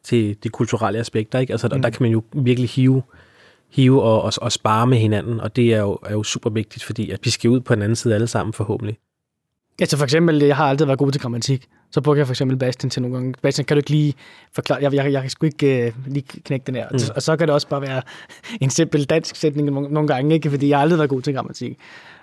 til 0.04 0.38
de 0.44 0.50
kulturelle 0.50 1.00
aspekter, 1.00 1.40
ikke? 1.40 1.54
Altså, 1.54 1.68
mm. 1.68 1.72
der, 1.72 1.82
der 1.82 1.90
kan 1.90 2.04
man 2.04 2.12
jo 2.12 2.24
virkelig 2.34 2.70
hive, 2.70 3.04
hive 3.72 4.02
og, 4.02 4.22
og, 4.22 4.34
og 4.42 4.52
spare 4.52 4.88
med 4.88 4.98
hinanden, 4.98 5.40
og 5.40 5.56
det 5.56 5.74
er 5.74 5.80
jo, 5.80 5.98
er 6.06 6.12
jo 6.12 6.24
super 6.24 6.50
vigtigt, 6.50 6.84
fordi 6.84 7.12
at 7.12 7.20
vi 7.24 7.30
skal 7.30 7.50
ud 7.50 7.60
på 7.60 7.76
den 7.76 7.84
anden 7.84 7.96
side 7.96 8.16
alle 8.16 8.28
sammen 8.28 8.54
forhåbentlig. 8.54 8.98
Altså 9.80 9.98
for 9.98 10.04
eksempel, 10.04 10.44
jeg 10.44 10.56
har 10.56 10.66
altid 10.66 10.86
været 10.86 11.00
god 11.00 11.12
til 11.12 11.22
grammatik. 11.22 11.68
Så 11.92 12.02
brugte 12.02 12.20
jeg 12.20 12.28
for 12.28 12.34
eksempel 12.34 12.58
Bastian 12.58 12.90
til 12.90 13.02
nogle 13.02 13.18
gange. 13.18 13.34
Bastian, 13.42 13.66
kan 13.66 13.78
du 13.78 13.80
ikke 13.80 13.90
lige 13.90 14.14
forklare? 14.54 14.80
Jeg, 14.82 14.94
jeg, 14.94 15.12
jeg 15.12 15.22
kan 15.22 15.30
sgu 15.30 15.46
ikke 15.46 15.94
uh, 15.98 16.14
lige 16.14 16.24
knække 16.46 16.64
den 16.68 16.76
her. 16.76 16.88
Mm. 16.92 17.00
Og 17.16 17.22
så 17.22 17.38
kan 17.38 17.48
det 17.48 17.54
også 17.54 17.68
bare 17.68 17.82
være 17.82 18.02
en 18.62 18.70
simpel 18.70 19.04
dansk 19.04 19.36
sætning 19.36 19.72
nogle 19.72 20.08
gange, 20.08 20.36
ikke? 20.36 20.50
fordi 20.50 20.70
jeg 20.70 20.78
har 20.78 20.82
aldrig 20.82 20.98
været 20.98 21.10
god 21.10 21.22
til 21.22 21.34
grammatik. 21.34 21.78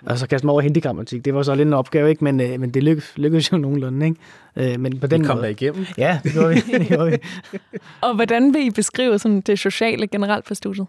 Og 0.05 0.17
så 0.17 0.27
kaste 0.27 0.47
mig 0.47 0.53
over 0.53 0.61
hindi-grammatik. 0.61 1.25
Det 1.25 1.33
var 1.33 1.43
så 1.43 1.55
lidt 1.55 1.67
en 1.67 1.73
opgave, 1.73 2.09
ikke? 2.09 2.23
Men, 2.23 2.39
uh, 2.39 2.59
men 2.59 2.69
det 2.69 2.83
lykkedes, 2.83 3.13
lykkedes 3.15 3.51
jo 3.51 3.57
nogenlunde. 3.57 4.05
Ikke? 4.05 4.73
Uh, 4.75 4.81
men 4.81 4.99
på 4.99 5.07
den 5.07 5.21
vi 5.21 5.27
kom 5.27 5.35
måde, 5.35 5.43
der 5.43 5.49
igennem. 5.49 5.85
Ja, 5.97 6.19
det 6.23 6.33
gjorde 6.33 6.49
vi. 6.49 6.61
det 6.79 6.87
gjorde 6.87 7.11
vi. 7.11 7.17
og 8.01 8.15
hvordan 8.15 8.53
vil 8.53 8.65
I 8.65 8.69
beskrive 8.69 9.19
sådan 9.19 9.41
det 9.41 9.59
sociale 9.59 10.07
generelt 10.07 10.45
på 10.45 10.55
studiet? 10.55 10.87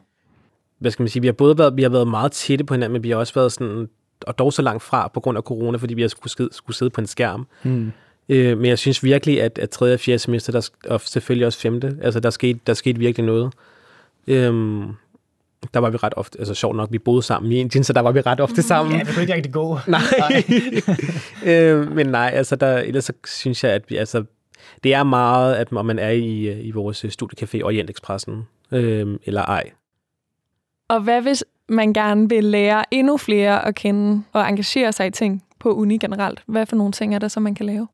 Hvad 0.78 0.90
skal 0.90 1.02
man 1.02 1.08
sige? 1.08 1.20
Vi 1.20 1.28
har 1.28 1.32
både 1.32 1.58
været, 1.58 1.76
vi 1.76 1.82
har 1.82 1.90
været 1.90 2.08
meget 2.08 2.32
tætte 2.32 2.64
på 2.64 2.74
hinanden, 2.74 2.92
men 2.92 3.02
vi 3.02 3.10
har 3.10 3.16
også 3.16 3.34
været 3.34 3.52
sådan 3.52 3.88
og 4.26 4.38
dog 4.38 4.52
så 4.52 4.62
langt 4.62 4.82
fra 4.82 5.08
på 5.08 5.20
grund 5.20 5.38
af 5.38 5.42
corona, 5.42 5.78
fordi 5.78 5.94
vi 5.94 6.00
har 6.00 6.08
skulle, 6.08 6.30
skide, 6.30 6.48
skulle 6.52 6.76
sidde 6.76 6.90
på 6.90 7.00
en 7.00 7.06
skærm. 7.06 7.46
Mm. 7.62 7.92
Øh, 8.28 8.58
men 8.58 8.66
jeg 8.66 8.78
synes 8.78 9.04
virkelig, 9.04 9.42
at, 9.42 9.58
at 9.58 9.70
3. 9.70 9.92
og 9.92 10.00
4. 10.00 10.18
semester, 10.18 10.52
der, 10.52 10.70
og 10.86 11.00
selvfølgelig 11.00 11.46
også 11.46 11.58
5. 11.58 11.80
Altså, 12.02 12.20
der 12.20 12.30
skete, 12.30 12.60
der 12.66 12.74
skete 12.74 12.98
virkelig 12.98 13.26
noget. 13.26 13.52
Øhm, 14.26 14.94
der 15.74 15.80
var 15.80 15.90
vi 15.90 15.96
ret 15.96 16.14
ofte, 16.16 16.38
altså 16.38 16.54
sjovt 16.54 16.76
nok, 16.76 16.92
vi 16.92 16.98
boede 16.98 17.22
sammen 17.22 17.52
i 17.52 17.56
Indien, 17.56 17.84
så 17.84 17.92
der 17.92 18.00
var 18.00 18.12
vi 18.12 18.20
ret 18.20 18.40
ofte 18.40 18.62
sammen. 18.62 18.94
Ja, 18.94 19.04
det 19.04 19.14
kunne 19.14 19.22
ikke 19.22 19.34
rigtig 19.34 19.52
gå. 19.52 19.78
Nej. 19.88 20.44
øh, 21.52 21.92
men 21.92 22.06
nej, 22.06 22.30
altså 22.34 22.56
der, 22.56 22.78
ellers 22.78 23.04
så 23.04 23.12
synes 23.26 23.64
jeg, 23.64 23.72
at 23.72 23.82
vi, 23.88 23.96
altså, 23.96 24.24
det 24.84 24.94
er 24.94 25.02
meget, 25.02 25.54
at 25.54 25.72
man 25.72 25.98
er 25.98 26.10
i, 26.10 26.60
i 26.60 26.70
vores 26.70 27.04
studiecafé 27.04 27.62
Orient 27.62 27.90
Expressen, 27.90 28.46
øh, 28.72 29.18
eller 29.24 29.42
ej. 29.42 29.70
Og 30.88 31.00
hvad 31.00 31.22
hvis 31.22 31.44
man 31.70 31.92
gerne 31.92 32.28
vil 32.28 32.44
lære 32.44 32.84
endnu 32.90 33.16
flere 33.16 33.66
at 33.66 33.74
kende 33.74 34.22
og 34.32 34.48
engagere 34.48 34.92
sig 34.92 35.06
i 35.06 35.10
ting 35.10 35.42
på 35.60 35.72
uni 35.72 35.98
generelt? 35.98 36.42
Hvad 36.46 36.66
for 36.66 36.76
nogle 36.76 36.92
ting 36.92 37.14
er 37.14 37.18
der, 37.18 37.28
som 37.28 37.42
man 37.42 37.54
kan 37.54 37.66
lave? 37.66 37.88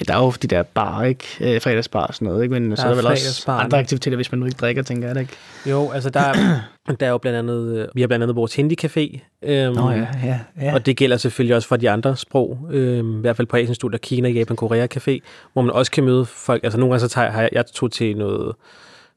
Ja, 0.00 0.04
der 0.04 0.14
er 0.14 0.24
jo 0.24 0.32
de 0.42 0.46
der 0.46 0.62
bar, 0.62 1.04
ikke? 1.04 1.24
Øh, 1.40 1.60
fredagsbar 1.60 2.06
og 2.06 2.14
sådan 2.14 2.28
noget, 2.28 2.42
ikke? 2.42 2.52
Men 2.52 2.70
der 2.70 2.76
så 2.76 2.82
er 2.82 2.88
der 2.88 2.96
vel 2.96 3.06
også 3.06 3.50
andre 3.50 3.78
aktiviteter, 3.78 4.16
hvis 4.16 4.32
man 4.32 4.38
nu 4.38 4.46
ikke 4.46 4.56
drikker, 4.56 4.82
tænker 4.82 5.06
jeg 5.06 5.14
det, 5.14 5.20
ikke? 5.20 5.32
Jo, 5.66 5.90
altså 5.90 6.10
der, 6.10 6.20
er, 6.20 6.60
der 7.00 7.06
er 7.06 7.10
jo 7.10 7.18
blandt 7.18 7.38
andet, 7.38 7.76
øh, 7.76 7.88
vi 7.94 8.00
har 8.00 8.08
blandt 8.08 8.22
andet 8.22 8.36
vores 8.36 8.58
hindi-café. 8.58 9.20
Øhm, 9.42 9.74
Nå 9.74 9.90
ja, 9.90 10.06
ja, 10.24 10.40
ja. 10.60 10.74
Og 10.74 10.86
det 10.86 10.96
gælder 10.96 11.16
selvfølgelig 11.16 11.56
også 11.56 11.68
for 11.68 11.76
de 11.76 11.90
andre 11.90 12.16
sprog, 12.16 12.58
øhm, 12.70 13.18
i 13.18 13.20
hvert 13.20 13.36
fald 13.36 13.46
på 13.46 13.56
Asiens 13.56 13.78
der 13.78 13.98
Kina, 13.98 14.28
Japan, 14.28 14.56
Korea 14.56 14.86
Café, 14.94 15.18
hvor 15.52 15.62
man 15.62 15.70
også 15.70 15.92
kan 15.92 16.04
møde 16.04 16.24
folk. 16.24 16.64
Altså 16.64 16.78
nogle 16.78 16.92
gange 16.92 17.00
så 17.00 17.14
tager 17.14 17.40
jeg, 17.40 17.48
jeg 17.52 17.66
tog 17.66 17.92
til 17.92 18.16
noget, 18.16 18.54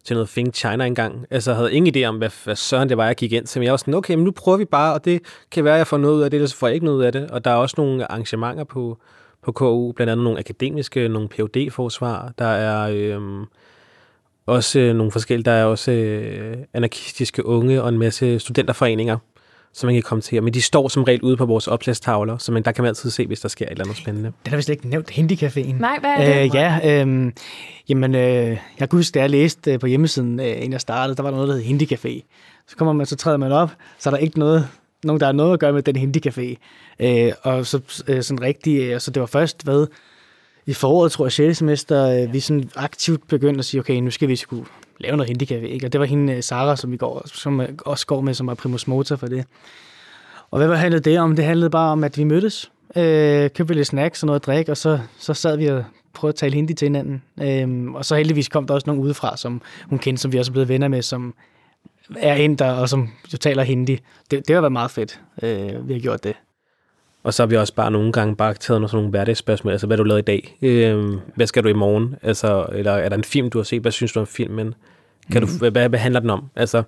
til 0.03 0.15
noget 0.15 0.29
Think 0.29 0.55
China 0.55 0.85
engang. 0.85 1.25
Altså, 1.29 1.51
jeg 1.51 1.55
havde 1.55 1.73
ingen 1.73 1.95
idé 1.95 2.07
om, 2.07 2.17
hvad, 2.17 2.29
hvad 2.43 2.55
søren 2.55 2.89
det 2.89 2.97
var, 2.97 3.05
jeg 3.05 3.15
gik 3.15 3.31
ind 3.31 3.45
til. 3.45 3.59
Men 3.59 3.63
jeg 3.63 3.71
var 3.71 3.77
sådan, 3.77 3.93
okay, 3.93 4.15
men 4.15 4.23
nu 4.23 4.31
prøver 4.31 4.57
vi 4.57 4.65
bare, 4.65 4.93
og 4.93 5.05
det 5.05 5.21
kan 5.51 5.63
være, 5.63 5.73
at 5.73 5.77
jeg 5.77 5.87
får 5.87 5.97
noget 5.97 6.15
ud 6.15 6.21
af 6.21 6.31
det, 6.31 6.37
eller 6.37 6.47
så 6.47 6.55
får 6.55 6.67
jeg 6.67 6.73
ikke 6.73 6.85
noget 6.85 6.97
ud 6.97 7.03
af 7.03 7.11
det. 7.11 7.31
Og 7.31 7.45
der 7.45 7.51
er 7.51 7.55
også 7.55 7.75
nogle 7.77 8.11
arrangementer 8.11 8.63
på, 8.63 8.97
på 9.41 9.51
KU, 9.51 9.91
blandt 9.91 10.11
andet 10.11 10.23
nogle 10.23 10.39
akademiske, 10.39 11.07
nogle 11.07 11.29
phd 11.29 11.71
forsvar 11.71 12.33
Der 12.39 12.45
er 12.45 12.89
øhm, 12.93 13.45
også 14.45 14.79
øh, 14.79 14.95
nogle 14.95 15.11
forskellige, 15.11 15.45
der 15.45 15.51
er 15.51 15.65
også 15.65 15.91
øh, 15.91 16.57
anarkistiske 16.73 17.45
unge 17.45 17.83
og 17.83 17.89
en 17.89 17.97
masse 17.97 18.39
studenterforeninger, 18.39 19.17
som 19.73 19.87
man 19.87 19.95
kan 19.95 20.03
komme 20.03 20.21
til. 20.21 20.43
Men 20.43 20.53
de 20.53 20.61
står 20.61 20.87
som 20.87 21.03
regel 21.03 21.21
ude 21.21 21.37
på 21.37 21.45
vores 21.45 21.67
opslagstavler, 21.67 22.37
så 22.37 22.51
man, 22.51 22.63
der 22.63 22.71
kan 22.71 22.81
man 22.81 22.87
altid 22.87 23.09
se, 23.09 23.27
hvis 23.27 23.39
der 23.39 23.49
sker 23.49 23.65
et 23.65 23.71
eller 23.71 23.83
andet 23.83 23.97
spændende. 23.97 24.31
Det 24.43 24.47
har 24.47 24.55
vi 24.55 24.61
slet 24.61 24.75
ikke 24.75 24.89
nævnt, 24.89 25.11
Hindi-caféen. 25.11 25.79
Nej, 25.79 25.99
hvad 25.99 26.09
er 26.09 26.33
det? 26.33 26.43
Øh, 26.43 26.55
ja, 26.55 27.03
øh, 27.05 27.31
jamen, 27.89 28.15
øh, 28.15 28.47
jeg 28.79 28.89
kan 28.89 28.89
huske, 28.91 29.13
da 29.13 29.19
jeg 29.19 29.29
læste 29.29 29.73
øh, 29.73 29.79
på 29.79 29.87
hjemmesiden, 29.87 30.39
øh, 30.39 30.47
inden 30.47 30.71
jeg 30.71 30.81
startede, 30.81 31.15
der 31.15 31.23
var 31.23 31.31
noget, 31.31 31.47
der 31.47 31.55
hed 31.55 31.63
Hindi-café. 31.63 32.21
Så 32.67 32.75
kommer 32.75 32.93
man, 32.93 33.05
så 33.05 33.15
træder 33.15 33.37
man 33.37 33.51
op, 33.51 33.69
så 33.99 34.09
er 34.09 34.11
der 34.11 34.17
ikke 34.17 34.39
noget, 34.39 34.67
nogen, 35.03 35.19
der 35.19 35.25
har 35.25 35.33
noget 35.33 35.53
at 35.53 35.59
gøre 35.59 35.73
med 35.73 35.83
den 35.83 35.95
Hindi-café. 35.97 36.55
Øh, 36.99 37.31
og 37.43 37.65
så 37.65 38.03
øh, 38.07 38.23
sådan 38.23 38.41
rigtig, 38.41 38.81
øh, 38.81 38.99
så 38.99 39.11
det 39.11 39.19
var 39.19 39.27
først, 39.27 39.63
hvad, 39.63 39.87
i 40.69 40.73
foråret, 40.73 41.11
tror 41.11 41.25
jeg, 41.25 41.31
6. 41.31 41.57
semester, 41.57 42.23
øh, 42.23 42.33
vi 42.33 42.39
sådan 42.39 42.69
aktivt 42.75 43.27
begyndte 43.27 43.59
at 43.59 43.65
sige, 43.65 43.81
okay, 43.81 43.95
nu 43.95 44.11
skal 44.11 44.27
vi 44.27 44.35
skulle 44.35 44.65
lave 44.99 45.17
noget 45.17 45.29
handicap, 45.29 45.63
ikke? 45.63 45.85
Og 45.85 45.93
det 45.93 45.99
var 45.99 46.05
hende, 46.05 46.33
øh, 46.33 46.43
Sara, 46.43 46.75
som 46.75 46.91
vi 46.91 46.97
går, 46.97 47.21
som 47.25 47.61
øh, 47.61 47.69
også 47.85 48.07
går 48.07 48.21
med, 48.21 48.33
som 48.33 48.47
var 48.47 48.53
primus 48.53 48.87
motor 48.87 49.15
for 49.15 49.27
det. 49.27 49.45
Og 50.51 50.65
hvad 50.65 50.77
handlede 50.77 51.09
det 51.09 51.19
om? 51.19 51.35
Det 51.35 51.45
handlede 51.45 51.69
bare 51.69 51.91
om, 51.91 52.03
at 52.03 52.17
vi 52.17 52.23
mødtes, 52.23 52.71
øh, 52.95 53.49
købte 53.49 53.73
lidt 53.73 53.87
snacks 53.87 54.23
og 54.23 54.27
noget 54.27 54.39
at 54.39 54.45
drikke, 54.45 54.71
og 54.71 54.77
så, 54.77 54.99
så 55.19 55.33
sad 55.33 55.57
vi 55.57 55.65
og 55.67 55.83
prøvede 56.13 56.33
at 56.33 56.35
tale 56.35 56.55
hindi 56.55 56.73
til 56.73 56.85
hinanden. 56.85 57.23
Øh, 57.41 57.91
og 57.93 58.05
så 58.05 58.15
heldigvis 58.15 58.47
kom 58.47 58.67
der 58.67 58.73
også 58.73 58.87
nogen 58.87 59.01
udefra, 59.01 59.37
som 59.37 59.61
hun 59.87 59.99
kendte, 59.99 60.21
som 60.21 60.31
vi 60.31 60.37
også 60.37 60.51
er 60.51 60.53
blevet 60.53 60.69
venner 60.69 60.87
med, 60.87 61.01
som 61.01 61.33
er 62.17 62.35
inder, 62.35 62.71
og 62.71 62.89
som 62.89 63.09
jo 63.33 63.37
taler 63.37 63.63
hindi. 63.63 63.99
Det, 64.31 64.47
det 64.47 64.53
har 64.53 64.61
været 64.61 64.71
meget 64.71 64.91
fedt, 64.91 65.19
øh, 65.43 65.87
vi 65.87 65.93
har 65.93 65.99
gjort 65.99 66.23
det. 66.23 66.33
Og 67.23 67.33
så 67.33 67.43
har 67.43 67.47
vi 67.47 67.57
også 67.57 67.73
bare 67.73 67.91
nogle 67.91 68.11
gange 68.11 68.35
bare 68.35 68.53
taget 68.53 68.81
nogle, 68.81 68.89
sådan 68.89 68.97
nogle 68.97 69.09
hverdagsspørgsmål. 69.09 69.71
Altså, 69.71 69.87
hvad 69.87 69.97
du 69.97 70.03
lavet 70.03 70.19
i 70.19 70.21
dag? 70.21 70.57
Øh, 70.61 71.13
hvad 71.35 71.47
skal 71.47 71.63
du 71.63 71.67
i 71.69 71.73
morgen? 71.73 72.15
Altså, 72.21 72.65
eller 72.73 72.91
er 72.91 73.09
der 73.09 73.15
en 73.15 73.23
film, 73.23 73.49
du 73.49 73.57
har 73.57 73.63
set? 73.63 73.81
Hvad 73.81 73.91
synes 73.91 74.11
du 74.11 74.19
om 74.19 74.27
filmen? 74.27 74.73
Kan 75.31 75.41
mm. 75.41 75.47
du, 75.47 75.53
mhm. 75.53 75.71
hvad, 75.73 75.89
hvad 75.89 75.99
handler 75.99 76.19
den 76.19 76.29
om? 76.29 76.49
Altså, 76.55 76.83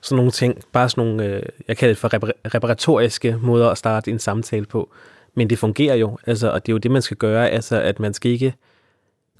sådan 0.00 0.16
nogle 0.16 0.30
ting. 0.30 0.58
Bare 0.72 0.88
sådan 0.88 1.04
nogle, 1.04 1.24
øh, 1.24 1.42
jeg 1.68 1.76
kalder 1.76 1.94
det 1.94 1.98
for 1.98 2.14
repar- 2.14 2.54
reparatoriske 2.54 3.38
måder 3.42 3.70
at 3.70 3.78
starte 3.78 4.10
en 4.10 4.18
samtale 4.18 4.66
på. 4.66 4.90
Men 5.34 5.50
det 5.50 5.58
fungerer 5.58 5.94
jo. 5.94 6.18
Altså, 6.26 6.50
og 6.50 6.66
det 6.66 6.72
er 6.72 6.74
jo 6.74 6.78
det, 6.78 6.90
man 6.90 7.02
skal 7.02 7.16
gøre. 7.16 7.50
Altså, 7.50 7.80
at 7.80 8.00
man 8.00 8.14
skal 8.14 8.30
ikke 8.30 8.54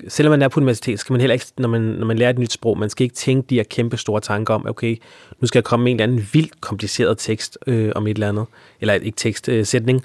selvom 0.09 0.31
man 0.31 0.43
er 0.43 0.49
på 0.49 0.61
universitet, 0.61 1.01
skal 1.01 1.13
man 1.13 1.21
heller 1.21 1.35
ikke, 1.35 1.47
når 1.59 1.69
man, 1.69 1.81
når 1.81 2.07
man 2.07 2.19
lærer 2.19 2.31
et 2.31 2.39
nyt 2.39 2.53
sprog, 2.53 2.79
man 2.79 2.91
skal 2.91 3.05
ikke 3.05 3.15
tænke 3.15 3.47
de 3.51 3.55
her 3.55 3.63
kæmpe 3.63 3.97
store 3.97 4.21
tanker 4.21 4.55
om, 4.55 4.67
okay, 4.69 4.97
nu 5.41 5.47
skal 5.47 5.59
jeg 5.59 5.65
komme 5.65 5.85
med 5.85 5.93
en 5.93 6.01
eller 6.01 6.13
anden 6.13 6.29
vildt 6.33 6.61
kompliceret 6.61 7.19
tekst 7.19 7.59
øh, 7.67 7.93
om 7.95 8.07
et 8.07 8.15
eller 8.15 8.29
andet, 8.29 8.47
eller 8.81 8.95
ikke 8.95 9.17
tekst, 9.17 9.49
øh, 9.49 9.67
sætning, 9.67 10.05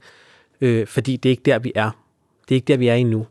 øh, 0.62 0.88
fordi 0.88 1.17
det 1.17 1.30
er 1.30 1.32
ikke 1.32 1.43
der, 1.45 1.60
vi 1.60 1.71
er. 1.76 1.91
Det 2.41 2.52
er 2.52 2.56
ikke 2.56 2.67
der, 2.67 2.78
vi 2.78 2.88
er 2.88 2.95
endnu. 2.95 3.28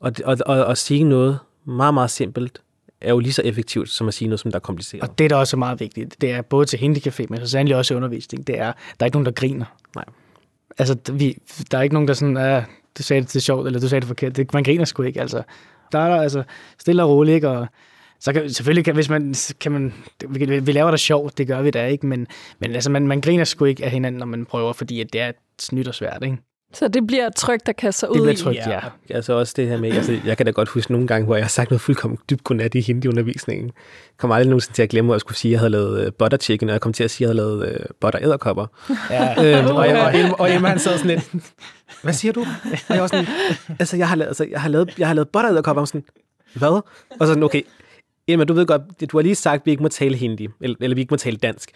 Og, 0.00 0.12
og, 0.24 0.38
og 0.46 0.70
at 0.70 0.78
sige 0.78 1.04
noget 1.04 1.38
meget, 1.64 1.94
meget 1.94 2.10
simpelt, 2.10 2.62
er 3.00 3.10
jo 3.10 3.18
lige 3.18 3.32
så 3.32 3.42
effektivt, 3.42 3.88
som 3.88 4.08
at 4.08 4.14
sige 4.14 4.28
noget, 4.28 4.40
som 4.40 4.50
der 4.50 4.58
er 4.58 4.60
kompliceret. 4.60 5.02
Og 5.02 5.18
det, 5.18 5.30
der 5.30 5.36
også 5.36 5.56
er 5.56 5.58
meget 5.58 5.80
vigtigt, 5.80 6.20
det 6.20 6.30
er 6.30 6.42
både 6.42 6.66
til 6.66 6.76
Hindi-café, 6.76 7.26
men 7.28 7.40
så 7.40 7.46
sandelig 7.46 7.76
også 7.76 7.94
i 7.94 7.96
undervisning, 7.96 8.46
det 8.46 8.58
er, 8.58 8.72
der 8.72 8.72
er 9.00 9.04
ikke 9.04 9.16
nogen, 9.16 9.26
der 9.26 9.32
griner. 9.32 9.66
Nej. 9.94 10.04
Altså, 10.78 10.96
vi, 11.12 11.38
der 11.70 11.78
er 11.78 11.82
ikke 11.82 11.94
nogen, 11.94 12.08
der 12.08 12.14
sådan, 12.14 12.36
ah, 12.36 12.62
du 12.98 13.02
sagde 13.02 13.22
det 13.22 13.28
til 13.28 13.42
sjovt, 13.42 13.66
eller 13.66 13.80
du 13.80 13.88
sagde 13.88 14.00
det 14.00 14.08
forkert. 14.08 14.36
Det, 14.36 14.52
man 14.52 14.64
griner 14.64 14.84
sgu 14.84 15.02
ikke, 15.02 15.20
altså. 15.20 15.42
Der 15.92 15.98
er 15.98 16.08
der, 16.08 16.22
altså, 16.22 16.42
stille 16.78 17.02
og 17.02 17.10
roligt, 17.10 17.34
ikke? 17.34 17.48
Og, 17.48 17.66
så 18.20 18.32
kan, 18.32 18.50
selvfølgelig 18.50 18.84
kan, 18.84 18.94
hvis 18.94 19.08
man, 19.08 19.34
kan 19.60 19.72
man, 19.72 19.94
vi, 20.28 20.60
vi 20.60 20.72
laver 20.72 20.90
det 20.90 21.00
sjovt, 21.00 21.38
det 21.38 21.46
gør 21.46 21.62
vi 21.62 21.70
da 21.70 21.86
ikke, 21.86 22.06
men, 22.06 22.26
men 22.58 22.74
altså, 22.74 22.90
man, 22.90 23.06
man 23.06 23.20
griner 23.20 23.44
sgu 23.44 23.64
ikke 23.64 23.84
af 23.84 23.90
hinanden, 23.90 24.18
når 24.18 24.26
man 24.26 24.46
prøver, 24.46 24.72
fordi 24.72 25.00
at 25.00 25.12
det, 25.12 25.20
er, 25.20 25.32
snydt 25.58 25.88
og 25.88 25.94
svært, 25.94 26.22
ikke? 26.22 26.38
Så 26.74 26.88
det 26.88 27.06
bliver 27.06 27.30
trygt 27.30 27.68
at 27.68 27.76
kaste 27.76 28.00
sig 28.00 28.08
Det 28.08 28.14
ud 28.14 28.20
bliver 28.20 28.32
i. 28.32 28.36
trygt, 28.36 28.56
ja. 28.56 28.80
Altså 29.10 29.32
også 29.32 29.54
det 29.56 29.68
her 29.68 29.78
med, 29.78 29.92
altså, 29.92 30.18
jeg 30.26 30.36
kan 30.36 30.46
da 30.46 30.52
godt 30.52 30.68
huske 30.68 30.92
nogle 30.92 31.06
gange, 31.06 31.26
hvor 31.26 31.36
jeg 31.36 31.44
har 31.44 31.48
sagt 31.48 31.70
noget 31.70 31.80
fuldkommen 31.80 32.18
dybt 32.30 32.44
godnat 32.44 32.74
i 32.74 32.80
hindi-undervisningen. 32.80 33.66
Jeg 33.66 33.72
kommer 34.18 34.34
aldrig 34.34 34.48
nogensinde 34.50 34.76
til 34.76 34.82
at 34.82 34.88
glemme, 34.88 35.06
hvor 35.06 35.14
jeg 35.14 35.20
skulle 35.20 35.38
sige, 35.38 35.50
at 35.50 35.52
jeg 35.52 35.60
havde 35.60 35.70
lavet 35.70 36.06
uh, 36.06 36.12
butter 36.18 36.38
chicken, 36.38 36.68
og 36.68 36.72
jeg 36.72 36.80
kom 36.80 36.92
til 36.92 37.04
at 37.04 37.10
sige, 37.10 37.28
at 37.28 37.34
jeg 37.36 37.42
havde 37.42 37.58
lavet 37.58 37.80
uh, 37.80 37.86
butter 38.00 38.20
æderkopper. 38.22 38.66
ja. 39.10 39.34
øhm, 39.58 39.76
og, 39.76 39.88
jeg, 39.88 40.02
og, 40.02 40.18
Emma, 40.20 40.32
og 40.32 40.54
Emma, 40.54 40.68
han 40.68 40.78
sad 40.78 40.98
sådan 40.98 41.10
lidt, 41.10 41.44
hvad 42.02 42.12
siger 42.12 42.32
du? 42.32 42.40
Og 42.88 42.94
jeg 42.94 43.00
var 43.00 43.06
sådan, 43.06 43.26
altså 43.78 43.96
jeg 43.96 44.08
har 44.08 44.16
lavet, 44.16 44.28
altså, 44.28 44.46
jeg 44.50 44.60
har 44.60 44.68
lavet, 44.68 44.98
jeg 44.98 45.06
har 45.06 45.14
lavet 45.14 45.28
butter 45.28 45.50
æderkopper. 45.50 45.80
Og 45.80 45.88
sådan, 45.88 46.04
hvad? 46.54 46.80
Og 47.20 47.26
sådan, 47.26 47.42
okay, 47.42 47.62
Emma, 48.28 48.44
du 48.44 48.54
ved 48.54 48.66
godt, 48.66 48.82
du 49.12 49.16
har 49.16 49.22
lige 49.22 49.34
sagt, 49.34 49.60
at 49.60 49.66
vi 49.66 49.70
ikke 49.70 49.82
må 49.82 49.88
tale 49.88 50.16
hindi, 50.16 50.48
eller, 50.60 50.76
eller 50.80 50.94
vi 50.94 51.00
ikke 51.00 51.12
må 51.12 51.16
tale 51.16 51.36
dansk 51.36 51.70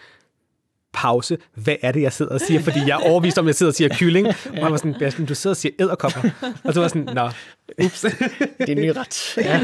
pause. 0.93 1.39
Hvad 1.55 1.77
er 1.83 1.93
det, 1.93 2.03
jeg 2.03 2.13
sidder 2.13 2.33
og 2.33 2.41
siger? 2.41 2.61
Fordi 2.61 2.79
jeg 2.79 3.01
er 3.01 3.11
overvist 3.11 3.39
om, 3.39 3.47
jeg 3.47 3.55
sidder 3.55 3.71
og 3.71 3.75
siger 3.75 3.97
kylling. 3.99 4.27
Og 4.27 4.35
jeg 4.55 4.71
var 4.71 4.77
sådan, 4.77 4.95
Bastian, 4.99 5.27
du 5.27 5.35
sidder 5.35 5.53
og 5.53 5.57
siger 5.57 5.73
æderkopper. 5.79 6.21
Og 6.65 6.75
så 6.75 6.81
var 6.81 6.89
sådan, 6.89 7.09
nå, 7.15 7.31
ups. 7.85 8.01
Det 8.59 8.69
er 8.69 8.73
en 8.73 8.79
ny 8.79 8.93
ret. 8.97 9.37
Ja. 9.37 9.61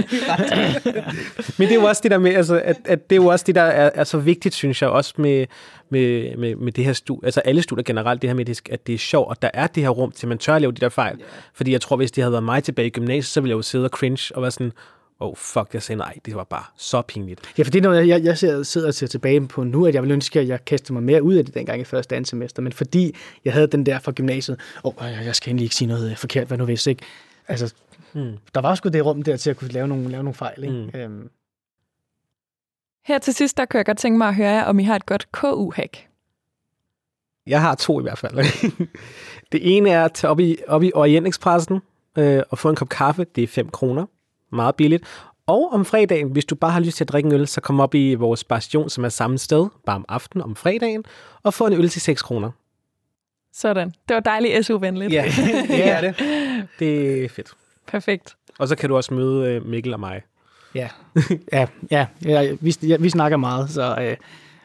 Men 1.58 1.68
det 1.68 1.70
er 1.70 1.80
jo 1.80 1.84
også 1.84 2.02
det 2.02 2.10
der 2.10 2.18
med, 2.18 2.34
altså, 2.34 2.60
at, 2.64 2.76
at 2.84 3.10
det 3.10 3.16
er 3.16 3.22
jo 3.22 3.26
også 3.26 3.44
det, 3.46 3.54
der 3.54 3.62
er, 3.62 3.90
er 3.94 4.04
så 4.04 4.18
vigtigt, 4.18 4.54
synes 4.54 4.82
jeg, 4.82 4.90
også 4.90 5.14
med, 5.18 5.46
med, 5.90 6.36
med, 6.36 6.56
med 6.56 6.72
det 6.72 6.84
her 6.84 6.92
studie, 6.92 7.26
altså 7.26 7.40
alle 7.40 7.62
studier 7.62 7.84
generelt, 7.84 8.22
det 8.22 8.30
her 8.30 8.34
med, 8.34 8.70
at 8.70 8.86
det 8.86 8.94
er 8.94 8.98
sjovt, 8.98 9.28
og 9.28 9.42
der 9.42 9.50
er 9.54 9.66
det 9.66 9.82
her 9.82 9.90
rum 9.90 10.10
til, 10.10 10.26
at 10.26 10.28
man 10.28 10.38
tør 10.38 10.54
at 10.54 10.60
lave 10.60 10.72
de 10.72 10.80
der 10.80 10.88
fejl. 10.88 11.16
Yeah. 11.16 11.28
Fordi 11.54 11.72
jeg 11.72 11.80
tror, 11.80 11.96
hvis 11.96 12.12
det 12.12 12.24
havde 12.24 12.32
været 12.32 12.44
mig 12.44 12.64
tilbage 12.64 12.86
i 12.86 12.90
gymnasiet, 12.90 13.24
så 13.24 13.40
ville 13.40 13.50
jeg 13.50 13.56
jo 13.56 13.62
sidde 13.62 13.84
og 13.84 13.90
cringe 13.90 14.36
og 14.36 14.42
være 14.42 14.50
sådan, 14.50 14.72
oh 15.20 15.36
fuck, 15.36 15.74
jeg 15.74 15.82
sagde 15.82 15.98
nej, 15.98 16.18
det 16.24 16.34
var 16.34 16.44
bare 16.44 16.64
så 16.76 17.02
pinligt. 17.02 17.40
Ja, 17.58 17.62
for 17.62 17.70
det 17.70 17.78
er 17.78 17.82
noget, 17.82 18.08
jeg, 18.08 18.24
jeg 18.24 18.38
sidder, 18.38 18.86
og 18.86 18.94
ser 18.94 19.06
tilbage 19.06 19.48
på 19.48 19.64
nu, 19.64 19.86
at 19.86 19.94
jeg 19.94 20.02
ville 20.02 20.14
ønske, 20.14 20.40
at 20.40 20.48
jeg 20.48 20.64
kastede 20.64 20.92
mig 20.92 21.02
mere 21.02 21.22
ud 21.22 21.34
af 21.34 21.44
det 21.44 21.54
dengang 21.54 21.80
i 21.80 21.84
første 21.84 22.16
og 22.16 22.26
semester, 22.26 22.62
men 22.62 22.72
fordi 22.72 23.14
jeg 23.44 23.52
havde 23.52 23.66
den 23.66 23.86
der 23.86 23.98
fra 23.98 24.12
gymnasiet, 24.12 24.60
åh, 24.84 24.92
oh, 24.96 25.24
jeg 25.24 25.34
skal 25.34 25.50
endelig 25.50 25.64
ikke 25.64 25.74
sige 25.74 25.88
noget 25.88 26.10
øh, 26.10 26.16
forkert, 26.16 26.46
hvad 26.46 26.58
nu 26.58 26.64
hvis, 26.64 26.86
ikke? 26.86 27.02
Altså, 27.48 27.74
hmm. 28.12 28.32
der 28.54 28.60
var 28.60 28.74
sgu 28.74 28.88
det 28.88 29.06
rum 29.06 29.22
der 29.22 29.36
til 29.36 29.50
at 29.50 29.56
kunne 29.56 29.70
lave 29.70 29.88
nogle, 29.88 30.08
lave 30.08 30.22
nogle 30.22 30.34
fejl, 30.34 30.64
ikke? 30.64 30.74
Hmm. 30.74 31.00
Øhm. 31.00 31.30
Her 33.06 33.18
til 33.18 33.34
sidst, 33.34 33.56
der 33.56 33.64
kunne 33.64 33.78
jeg 33.78 33.86
godt 33.86 33.98
tænke 33.98 34.18
mig 34.18 34.28
at 34.28 34.34
høre 34.34 34.50
jer, 34.50 34.64
om 34.64 34.78
I 34.78 34.84
har 34.84 34.96
et 34.96 35.06
godt 35.06 35.32
KU-hack. 35.32 36.08
Jeg 37.46 37.60
har 37.60 37.74
to 37.74 38.00
i 38.00 38.02
hvert 38.02 38.18
fald. 38.18 38.34
det 39.52 39.76
ene 39.76 39.90
er 39.90 40.04
at 40.04 40.12
tage 40.12 40.30
op 40.30 40.40
i, 40.40 40.56
op 40.68 40.82
i 40.82 40.92
Orientekspressen 40.94 41.80
øh, 42.18 42.42
og 42.50 42.58
få 42.58 42.70
en 42.70 42.76
kop 42.76 42.88
kaffe. 42.88 43.26
Det 43.34 43.44
er 43.44 43.48
5 43.48 43.68
kroner. 43.68 44.06
Meget 44.52 44.74
billigt. 44.74 45.04
Og 45.46 45.72
om 45.72 45.84
fredagen, 45.84 46.30
hvis 46.30 46.44
du 46.44 46.54
bare 46.54 46.70
har 46.70 46.80
lyst 46.80 46.96
til 46.96 47.04
at 47.04 47.08
drikke 47.08 47.26
en 47.26 47.32
øl, 47.32 47.46
så 47.46 47.60
kom 47.60 47.80
op 47.80 47.94
i 47.94 48.14
vores 48.14 48.44
bastion, 48.44 48.90
som 48.90 49.04
er 49.04 49.08
samme 49.08 49.38
sted, 49.38 49.66
bare 49.86 49.96
om 49.96 50.04
aftenen 50.08 50.42
om 50.44 50.56
fredagen, 50.56 51.04
og 51.42 51.54
få 51.54 51.66
en 51.66 51.72
øl 51.72 51.88
til 51.88 52.00
6 52.00 52.22
kroner. 52.22 52.50
Sådan. 53.52 53.88
Det 54.08 54.14
var 54.14 54.20
dejligt 54.20 54.66
SU-venligt. 54.66 55.12
Ja, 55.12 55.24
det 55.68 55.88
er 55.88 56.00
det. 56.00 56.14
Det 56.78 57.24
er 57.24 57.28
fedt. 57.28 57.50
Perfekt. 57.86 58.36
Og 58.58 58.68
så 58.68 58.76
kan 58.76 58.88
du 58.88 58.96
også 58.96 59.14
møde 59.14 59.50
øh, 59.50 59.66
Mikkel 59.66 59.92
og 59.92 60.00
mig. 60.00 60.22
Ja, 60.74 60.88
ja, 61.52 61.66
ja, 61.90 62.06
ja 62.24 62.56
vi, 62.60 62.74
ja, 62.82 62.96
vi 62.96 63.10
snakker 63.10 63.36
meget, 63.36 63.70
så 63.70 63.96
øh, 64.00 64.16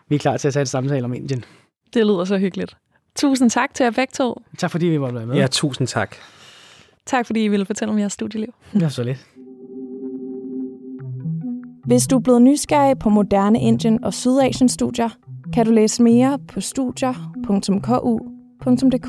vi 0.10 0.16
er 0.16 0.20
klar 0.20 0.38
til 0.38 0.48
at 0.48 0.54
tage 0.54 0.62
et 0.62 0.70
samtale 0.70 1.06
om 1.06 1.14
Indien. 1.14 1.46
Det 1.94 2.06
lyder 2.06 2.26
så 2.26 2.38
hyggeligt. 2.38 2.78
Tusind 3.16 3.50
tak 3.50 3.74
til 3.74 3.84
jer 3.84 3.92
begge 3.92 4.12
to. 4.14 4.42
Tak 4.58 4.72
fordi 4.72 4.86
vi 4.86 4.98
måtte 4.98 5.16
være 5.16 5.26
med. 5.26 5.36
Ja, 5.36 5.48
tusind 5.48 5.88
tak. 5.88 6.16
Tak 7.06 7.26
fordi 7.26 7.44
I 7.44 7.48
ville 7.48 7.66
fortælle 7.66 7.92
om 7.92 8.00
jeres 8.00 8.14
studieliv. 8.14 8.54
Det 8.74 8.82
var 8.82 8.90
så 8.90 9.04
lidt. 9.04 9.26
Hvis 11.86 12.08
du 12.08 12.16
er 12.16 12.20
blevet 12.20 12.42
nysgerrig 12.42 13.00
på 13.00 13.10
moderne 13.10 13.62
Indien 13.62 14.04
og 14.04 14.14
Sydasiens 14.14 14.72
studier, 14.72 15.10
kan 15.54 15.66
du 15.66 15.72
læse 15.72 16.04
mere 16.04 16.40
på 16.48 16.62
studier.ku.dk. 16.62 19.08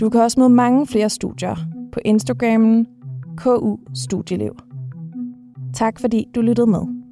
Du 0.00 0.10
kan 0.10 0.20
også 0.20 0.40
møde 0.40 0.50
mange 0.50 0.86
flere 0.86 1.10
studier 1.10 1.56
på 1.92 2.00
Instagrammen 2.04 2.86
KU 3.36 3.76
Studieliv. 3.94 4.56
Tak 5.74 6.00
fordi 6.00 6.26
du 6.34 6.40
lyttede 6.40 6.66
med. 6.66 7.03